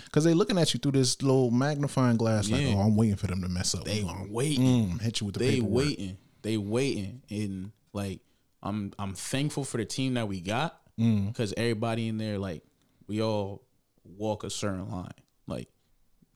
[0.04, 3.26] Because they're looking at you through this little magnifying glass, like, oh, I'm waiting for
[3.26, 3.84] them to mess up.
[3.84, 4.90] they waiting.
[4.92, 5.84] mm, hit you with the they paperwork.
[5.86, 6.16] waiting.
[6.42, 7.22] They waiting.
[7.30, 8.20] And like
[8.62, 11.28] I'm I'm thankful for the team that we got Mm.
[11.28, 12.64] because everybody in there like
[13.06, 13.62] we all
[14.04, 15.12] walk a certain line
[15.46, 15.68] like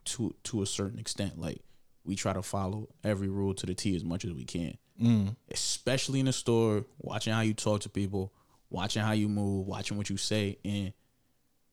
[0.04, 1.60] to to a certain extent like
[2.04, 4.76] we try to follow every rule to the T as much as we can.
[5.00, 5.34] Mm.
[5.50, 8.32] Especially in the store, watching how you talk to people,
[8.70, 10.92] watching how you move, watching what you say and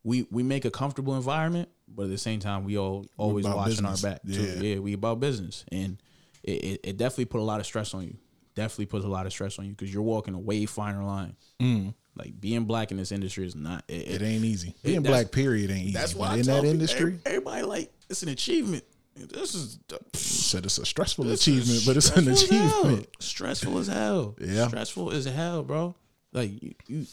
[0.03, 3.83] we we make a comfortable environment, but at the same time we all always watching
[3.83, 4.03] business.
[4.03, 4.31] our back too.
[4.31, 4.61] Yeah.
[4.61, 6.01] Yeah, we about business, and
[6.43, 8.15] it, it, it definitely put a lot of stress on you.
[8.55, 11.35] Definitely puts a lot of stress on you because you're walking a way finer line.
[11.61, 11.93] Mm.
[12.15, 13.83] Like being black in this industry is not.
[13.87, 14.75] It, It ain't easy.
[14.83, 15.93] Being black, period, ain't easy.
[15.93, 18.83] that's why in that industry, everybody like it's an achievement.
[19.15, 19.79] This is
[20.13, 23.07] said it's a stressful achievement, but it's an achievement.
[23.19, 24.35] Stressful as hell.
[24.39, 24.67] Yeah.
[24.67, 25.95] stressful as hell, bro.
[26.31, 27.05] Like you, you,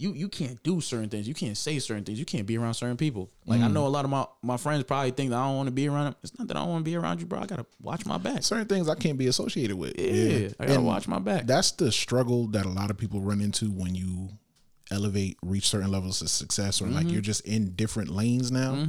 [0.00, 1.28] you, you can't do certain things.
[1.28, 2.18] You can't say certain things.
[2.18, 3.30] You can't be around certain people.
[3.44, 3.72] Like I Mm.
[3.74, 5.88] know a lot of my my friends probably think that I don't want to be
[5.88, 6.14] around them.
[6.22, 7.40] It's not that I don't want to be around you, bro.
[7.40, 8.42] I gotta watch my back.
[8.42, 9.98] Certain things I can't be associated with.
[9.98, 11.46] Yeah, I gotta And watch my back.
[11.46, 14.30] That's the struggle that a lot of people run into when you
[14.90, 16.94] elevate, reach certain levels of success, or Mm-hmm.
[16.94, 18.86] like you're just in different lanes now.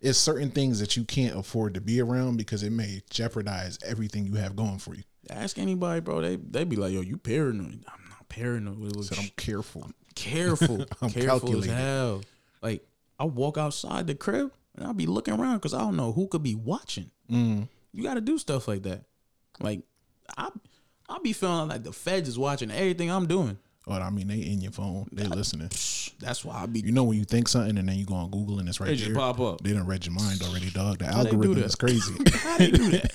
[0.00, 4.24] It's certain things that you can't afford to be around because it may jeopardize everything
[4.24, 5.02] you have going for you.
[5.28, 6.22] Ask anybody, bro.
[6.22, 7.84] They they be like, yo, you paranoid.
[7.86, 8.90] I'm not paranoid.
[8.92, 9.30] It was So I'm
[10.14, 10.78] careful.
[10.78, 12.22] careful, I'm careful as hell.
[12.62, 12.84] Like
[13.18, 16.28] I walk outside the crib and I'll be looking around because I don't know who
[16.28, 17.10] could be watching.
[17.30, 17.68] Mm.
[17.92, 19.04] You got to do stuff like that.
[19.60, 19.82] Like
[20.36, 20.48] I,
[21.08, 23.58] I'll be feeling like the feds is watching everything I'm doing.
[23.86, 25.70] But I mean, they in your phone, they listening.
[26.20, 26.80] That's why I be.
[26.80, 28.88] You know when you think something and then you go on Google and it's right
[28.88, 29.16] They just there.
[29.16, 29.62] pop up.
[29.62, 30.98] They done read your mind already, dog.
[30.98, 31.64] The they do algorithm that?
[31.64, 32.14] is crazy.
[32.34, 33.12] How you do that?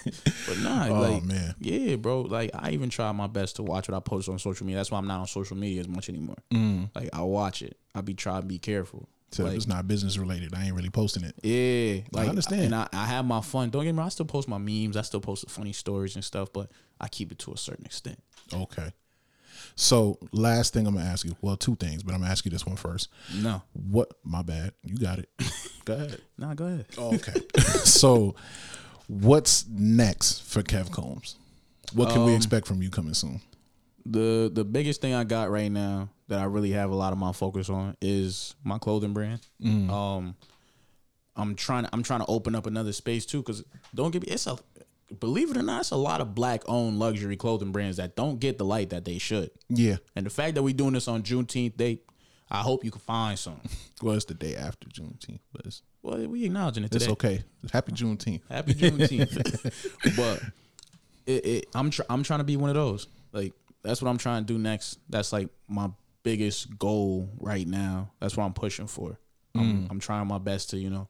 [0.48, 2.22] But nah, oh like man, yeah, bro.
[2.22, 4.78] Like I even try my best to watch what I post on social media.
[4.80, 6.38] That's why I'm not on social media as much anymore.
[6.52, 6.90] Mm.
[6.96, 7.78] Like I watch it.
[7.94, 9.08] I be trying to be careful.
[9.32, 10.56] so if like, it's not business related.
[10.56, 11.36] I ain't really posting it.
[11.44, 12.64] Yeah, like understand.
[12.64, 13.70] and I, I have my fun.
[13.70, 14.08] Don't get me wrong.
[14.08, 14.98] I still post my memes.
[14.98, 17.86] I still post the funny stories and stuff, but I keep it to a certain
[17.86, 18.20] extent.
[18.52, 18.92] Okay.
[19.76, 21.36] So last thing I'm gonna ask you.
[21.42, 23.10] Well, two things, but I'm gonna ask you this one first.
[23.36, 24.12] No, What?
[24.24, 24.72] My bad.
[24.84, 25.30] You got it.
[25.86, 26.22] go ahead.
[26.38, 26.86] nah, go ahead.
[26.98, 27.34] Oh, okay.
[27.84, 28.36] so,
[29.08, 31.36] what's next for Kev Combs?
[31.94, 33.42] What can we Um, expect from you coming soon?
[34.06, 37.20] The the biggest thing I got right now that I really have a lot of
[37.20, 39.42] my focus on is my clothing brand.
[39.64, 40.36] Um,
[41.36, 44.30] I'm trying to I'm trying to open up another space too, because don't get me.
[44.30, 44.58] It's a
[45.20, 48.40] believe it or not, it's a lot of black owned luxury clothing brands that don't
[48.40, 49.52] get the light that they should.
[49.70, 49.98] Yeah.
[50.16, 52.00] And the fact that we're doing this on Juneteenth, they,
[52.50, 53.62] I hope you can find some.
[54.02, 57.42] Well, it's the day after Juneteenth, but it's, Well, we acknowledging it it's okay.
[57.72, 58.42] Happy Juneteenth.
[58.50, 60.16] Happy Juneteenth.
[60.18, 60.44] but
[61.26, 63.08] it, it, I'm tr- I'm trying to be one of those.
[63.32, 63.54] Like
[63.84, 65.00] that's what I'm trying to do next.
[65.10, 65.90] That's like my
[66.24, 68.12] biggest goal right now.
[68.20, 69.18] That's what I'm pushing for.
[69.56, 69.88] I'm, mm.
[69.90, 71.08] I'm trying my best to you know,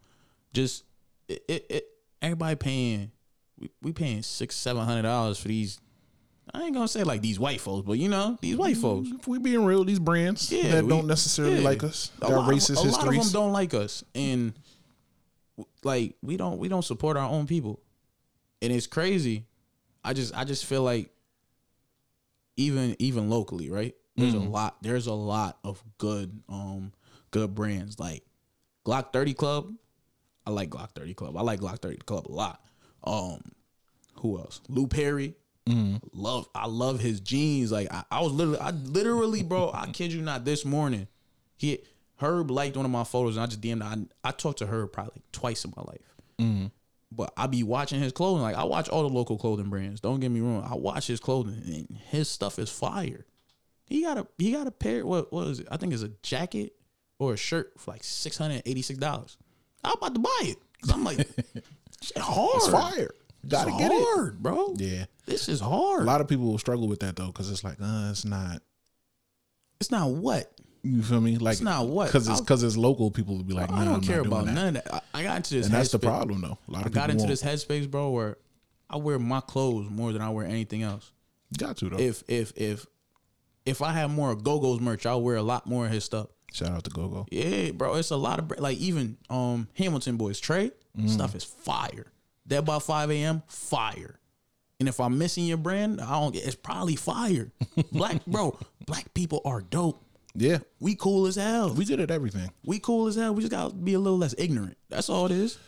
[0.53, 0.83] just
[1.27, 1.43] it.
[1.47, 1.87] it, it
[2.21, 3.11] everybody paying.
[3.59, 5.79] We, we paying six seven hundred dollars for these.
[6.53, 9.09] I ain't gonna say like these white folks, but you know these white folks.
[9.19, 11.63] If we being real, these brands Yeah, that we- don't necessarily yeah.
[11.69, 14.53] like us, got racist a lot of them don't like us, and
[15.83, 17.79] like we don't we don't support our own people,
[18.61, 19.45] and it's crazy.
[20.03, 21.09] I just I just feel like
[22.57, 23.95] even even locally, right?
[24.15, 24.47] There's Mm-hmm.
[24.47, 24.77] a lot.
[24.81, 26.93] There's a lot of good um
[27.31, 28.23] good brands like
[28.85, 29.73] Glock Thirty Club.
[30.45, 31.35] I like Glock Thirty Club.
[31.35, 32.61] I like Glock Thirty Club a lot.
[33.05, 33.41] Um,
[34.15, 34.61] who else?
[34.69, 35.35] Lou Perry.
[35.67, 35.97] Mm-hmm.
[36.13, 36.47] Love.
[36.53, 37.71] I love his jeans.
[37.71, 39.71] Like I, I was literally, I literally, bro.
[39.73, 40.45] I kid you not.
[40.45, 41.07] This morning,
[41.57, 41.79] he
[42.21, 43.81] Herb liked one of my photos, and I just DM'd.
[43.81, 46.69] I I talked to Herb probably twice in my life,
[47.11, 48.43] But I be watching his clothing.
[48.43, 50.01] Like I watch all the local clothing brands.
[50.01, 50.67] Don't get me wrong.
[50.69, 53.25] I watch his clothing and his stuff is fire.
[53.85, 55.05] He got a he got a pair.
[55.05, 55.67] What what is it?
[55.71, 56.73] I think it's a jacket
[57.19, 59.37] or a shirt for like six hundred eighty six dollars.
[59.83, 60.57] I'm about to buy it.
[60.81, 61.27] 'Cause I'm like,
[62.01, 62.49] shit hard.
[62.55, 63.11] It's fire.
[63.47, 64.03] Gotta It's get it.
[64.15, 64.73] hard, bro.
[64.77, 65.05] Yeah.
[65.25, 66.01] This is hard.
[66.01, 68.61] A lot of people will struggle with that though, because it's like, uh, it's not.
[69.79, 70.51] it's not what.
[70.83, 71.37] You feel me?
[71.37, 72.07] Like It's not what.
[72.07, 73.09] Because it's because it's local.
[73.09, 74.53] People will be like, nah, I don't I'm care about that.
[74.53, 74.93] none of that.
[74.93, 75.65] I, I got into this.
[75.65, 76.57] And that's the headspace- problem though.
[76.67, 77.29] A lot I of got people into won't.
[77.29, 78.37] this headspace, bro, where
[78.89, 81.11] I wear my clothes more than I wear anything else.
[81.57, 81.97] Got to though.
[81.97, 82.85] If if if
[83.65, 86.27] if I have more Go Go's merch, I'll wear a lot more of his stuff.
[86.53, 87.25] Shout out to Go Go.
[87.31, 91.09] Yeah, bro, it's a lot of like even um Hamilton boys Trey Mm.
[91.09, 92.07] stuff is fire.
[92.47, 93.41] Dead by five a.m.
[93.47, 94.19] fire.
[94.79, 96.45] And if I'm missing your brand, I don't get.
[96.45, 97.51] It's probably fire.
[97.91, 100.01] Black bro, black people are dope.
[100.37, 101.73] Yeah, We cool as hell.
[101.73, 102.51] we good at everything.
[102.65, 103.33] We cool as hell.
[103.33, 104.77] We just gotta be a little less ignorant.
[104.89, 105.57] That's all it is.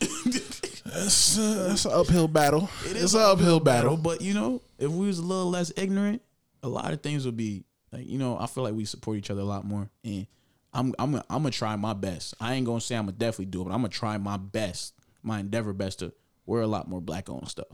[0.90, 2.68] It's, uh, it's an uphill battle.
[2.86, 3.96] it's an uphill battle.
[3.96, 6.22] But you know, if we was a little less ignorant,
[6.62, 8.38] a lot of things would be like you know.
[8.38, 10.26] I feel like we support each other a lot more, and
[10.72, 12.34] I'm I'm I'm gonna try my best.
[12.40, 14.94] I ain't gonna say I'm gonna definitely do it, but I'm gonna try my best,
[15.22, 16.12] my endeavor best to
[16.46, 17.66] wear a lot more black owned stuff,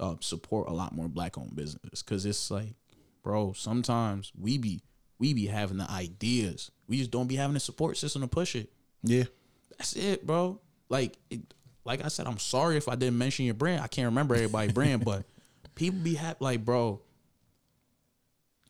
[0.00, 2.74] uh, support a lot more black owned businesses, because it's like,
[3.22, 4.82] bro, sometimes we be
[5.18, 8.56] we be having the ideas, we just don't be having the support system to push
[8.56, 8.72] it.
[9.04, 9.24] Yeah,
[9.78, 10.60] That's it, bro.
[10.88, 11.40] Like, it,
[11.84, 13.82] like I said, I'm sorry if I didn't mention your brand.
[13.82, 15.24] I can't remember everybody's brand, but
[15.74, 16.38] people be happy.
[16.40, 17.00] Like, bro,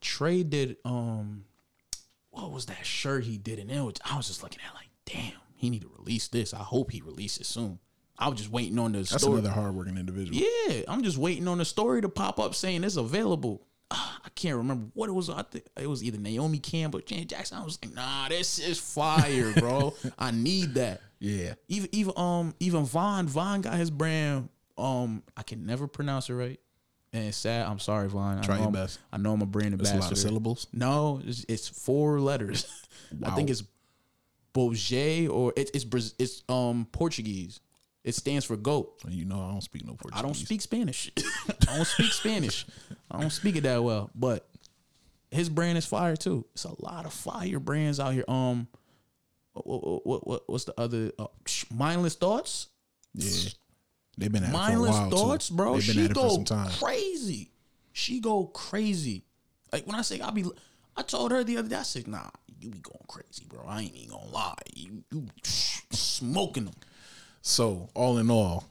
[0.01, 1.45] Trey did um,
[2.31, 3.59] what was that shirt he did?
[3.59, 6.53] And it was, I was just looking at like, damn, he need to release this.
[6.55, 7.79] I hope he releases soon.
[8.23, 9.11] I was just waiting on the story.
[9.15, 9.39] that's story.
[9.41, 10.39] another hardworking individual.
[10.69, 13.67] Yeah, I'm just waiting on the story to pop up saying it's available.
[13.91, 15.29] Ah, I can't remember what it was.
[15.29, 17.59] I think it was either Naomi Campbell, Janet Jackson.
[17.59, 19.95] I was like, nah, this is fire, bro.
[20.19, 21.01] I need that.
[21.19, 24.49] Yeah, Even even um even Vaughn Vaughn got his brand.
[24.79, 26.59] Um, I can never pronounce it right,
[27.13, 27.67] and it's sad.
[27.67, 28.39] I'm sorry, Vaughn.
[28.39, 28.99] I Try know your I'm- best.
[29.13, 30.01] I know I'm a brand that's a ambassador.
[30.07, 30.67] lot of syllables.
[30.73, 32.67] No, it's, it's four letters.
[33.25, 33.63] I think it's
[34.55, 37.61] Bourget or it, it's it's um Portuguese.
[38.05, 38.95] It stands for goat.
[39.09, 40.19] You know, I don't speak no Portuguese.
[40.19, 41.11] I don't speak Spanish.
[41.69, 42.67] I don't speak Spanish.
[43.11, 44.11] I don't speak it that well.
[44.15, 44.49] But
[45.31, 46.45] his brand is fire too.
[46.55, 48.25] It's a lot of fire brands out here.
[48.27, 48.67] Um,
[49.53, 51.13] what what, what what's the other?
[51.19, 51.27] Uh,
[51.73, 52.69] mindless thoughts.
[53.15, 53.51] Yeah,
[54.19, 55.55] they've been at it for a Mindless while thoughts, too.
[55.55, 55.79] bro.
[55.81, 57.51] She at it for go crazy.
[57.93, 59.25] She go crazy.
[59.73, 60.45] Like when I say I be,
[60.97, 61.77] I told her the other day.
[61.77, 63.65] I said, Nah, you be going crazy, bro.
[63.67, 64.55] I ain't even gonna lie.
[64.75, 65.27] You, you
[65.93, 66.75] smoking them.
[67.43, 68.65] So all in all,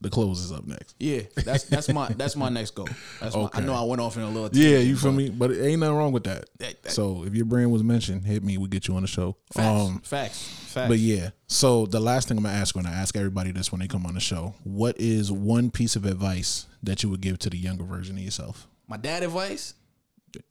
[0.00, 0.94] the close is up next.
[1.00, 2.88] Yeah, that's that's my that's my next goal.
[3.20, 4.50] That's my, I know I went off in a little.
[4.52, 5.30] Yeah, you feel me?
[5.30, 6.44] But it ain't nothing wrong with that.
[6.58, 8.58] That- that- So if your brand was mentioned, hit me.
[8.58, 9.36] We get you on the show.
[9.52, 10.88] Facts, Um, facts, facts.
[10.88, 11.30] but yeah.
[11.46, 14.04] So the last thing I'm gonna ask when I ask everybody this when they come
[14.06, 17.56] on the show, what is one piece of advice that you would give to the
[17.58, 18.66] younger version of yourself?
[18.86, 19.72] my dad advice.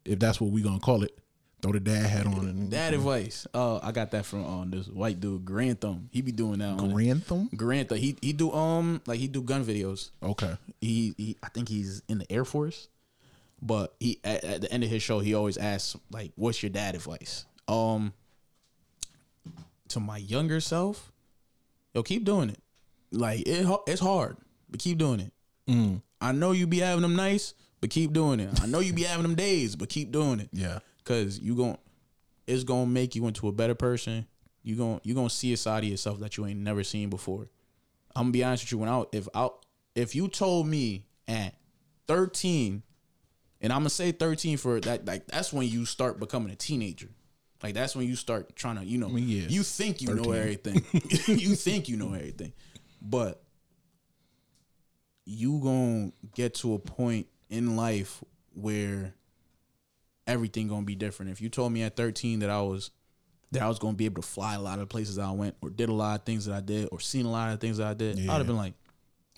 [0.06, 1.16] If that's what we're gonna call it,
[1.64, 3.48] throw the dad hat on and Dad advice.
[3.54, 6.10] Uh, I got that from um this white dude Grantham.
[6.12, 6.80] He be doing that.
[6.80, 7.50] On Grantham.
[7.56, 7.98] Grantham.
[7.98, 10.12] He he do um like he do gun videos.
[10.22, 10.56] Okay.
[10.82, 12.90] he, he I think he's in the Air Force,
[13.62, 16.70] but he at, at the end of his show he always asks like, "What's your
[16.70, 18.14] dad advice?" Um,
[19.88, 21.14] to my younger self,
[21.94, 22.60] yo, keep doing it.
[23.12, 24.36] Like it, it's hard,
[24.70, 25.32] but keep doing it.
[25.70, 26.02] Mm.
[26.20, 28.62] I know you be having them nice, but keep doing it.
[28.62, 30.50] I know you be having them days, but keep doing it.
[30.52, 30.80] Yeah.
[31.04, 31.78] Cause you gon'
[32.48, 34.28] it's gonna make you into a better person.
[34.64, 37.50] You gon' you gonna see a side of yourself that you ain't never seen before.
[38.16, 38.78] I'm gonna be honest with you.
[38.78, 39.50] When I if I
[39.96, 41.56] if you told me at
[42.08, 42.84] 13,
[43.62, 47.10] and I'm gonna say 13 for that, like that's when you start becoming a teenager.
[47.62, 50.32] Like that's when you start trying to, you know, mean, yeah, you think you know
[50.32, 50.84] everything.
[51.28, 52.52] you think you know everything,
[53.02, 53.42] but
[55.26, 58.22] you gonna get to a point in life
[58.54, 59.14] where
[60.28, 61.32] everything gonna be different.
[61.32, 62.92] If you told me at 13 that I was
[63.52, 65.70] that I was gonna be able to fly a lot of places I went, or
[65.70, 67.88] did a lot of things that I did, or seen a lot of things that
[67.88, 68.74] I did, I'd have been like,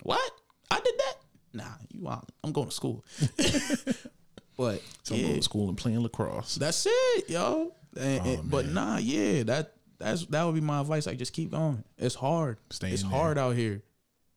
[0.02, 0.32] "What?
[0.70, 1.14] I did that?
[1.52, 2.30] Nah, you out.
[2.42, 3.04] I'm going to school."
[4.56, 6.54] but So I'm going to school and playing lacrosse.
[6.56, 7.72] that's it, yo.
[7.98, 11.06] And- Oh, and- but nah, yeah, that that's that would be my advice.
[11.06, 11.82] Like, just keep going.
[11.98, 12.58] It's hard.
[12.70, 13.10] Stay it's there.
[13.10, 13.82] hard out here.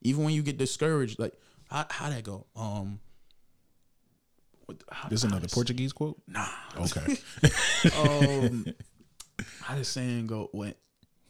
[0.01, 1.33] Even when you get discouraged, like
[1.69, 2.45] how how that go?
[2.55, 2.99] Um,
[5.11, 6.17] is another Portuguese quote.
[6.27, 6.47] Nah.
[6.77, 7.17] Okay.
[7.97, 8.65] um,
[9.61, 10.73] how does saying go when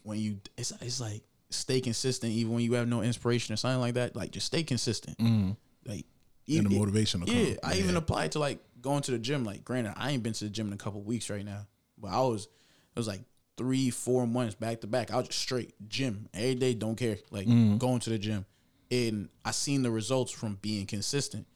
[0.02, 3.80] when you it's it's like stay consistent even when you have no inspiration or something
[3.80, 4.14] like that.
[4.16, 5.18] Like just stay consistent.
[5.18, 5.56] mm.
[5.86, 6.06] Like
[6.48, 7.56] And the even- motivation will yeah.
[7.62, 9.44] I even applied to like going to the gym.
[9.44, 11.66] Like, granted, I ain't been to the gym in a couple weeks right now,
[11.98, 13.22] but I was it was like
[13.56, 15.10] three, four months back to back.
[15.10, 16.74] I was just straight gym every day.
[16.74, 17.76] Don't care, like Mm-hmm.
[17.78, 18.46] going to the gym.
[18.90, 21.46] and I seen the results from being consistent.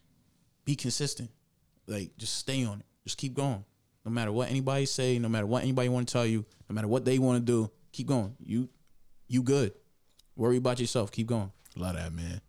[0.64, 1.30] Be consistent.
[1.86, 2.86] Like just stay on it.
[3.04, 3.64] Just keep going.
[4.04, 6.88] No matter what anybody say, no matter what anybody want to tell you, no matter
[6.88, 8.34] what they want to do, keep going.
[8.38, 8.68] You
[9.28, 9.72] you good.
[10.36, 11.10] Worry about yourself.
[11.12, 11.50] Keep going.
[11.76, 12.40] Love that, man.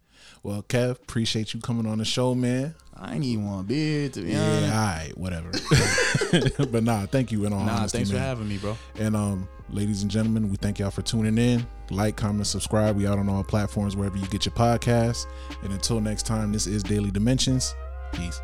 [0.43, 2.75] Well, Kev, appreciate you coming on the show, man.
[2.95, 4.73] I ain't even want to be here to be Yeah, honest.
[4.73, 6.65] all right, whatever.
[6.71, 8.77] but nah, thank you in all Nah, honesty, thanks for having me, bro.
[8.97, 11.65] And um, ladies and gentlemen, we thank y'all for tuning in.
[11.91, 12.95] Like, comment, subscribe.
[12.95, 15.25] We out on all platforms wherever you get your podcasts.
[15.63, 17.75] And until next time, this is Daily Dimensions.
[18.13, 18.39] Peace.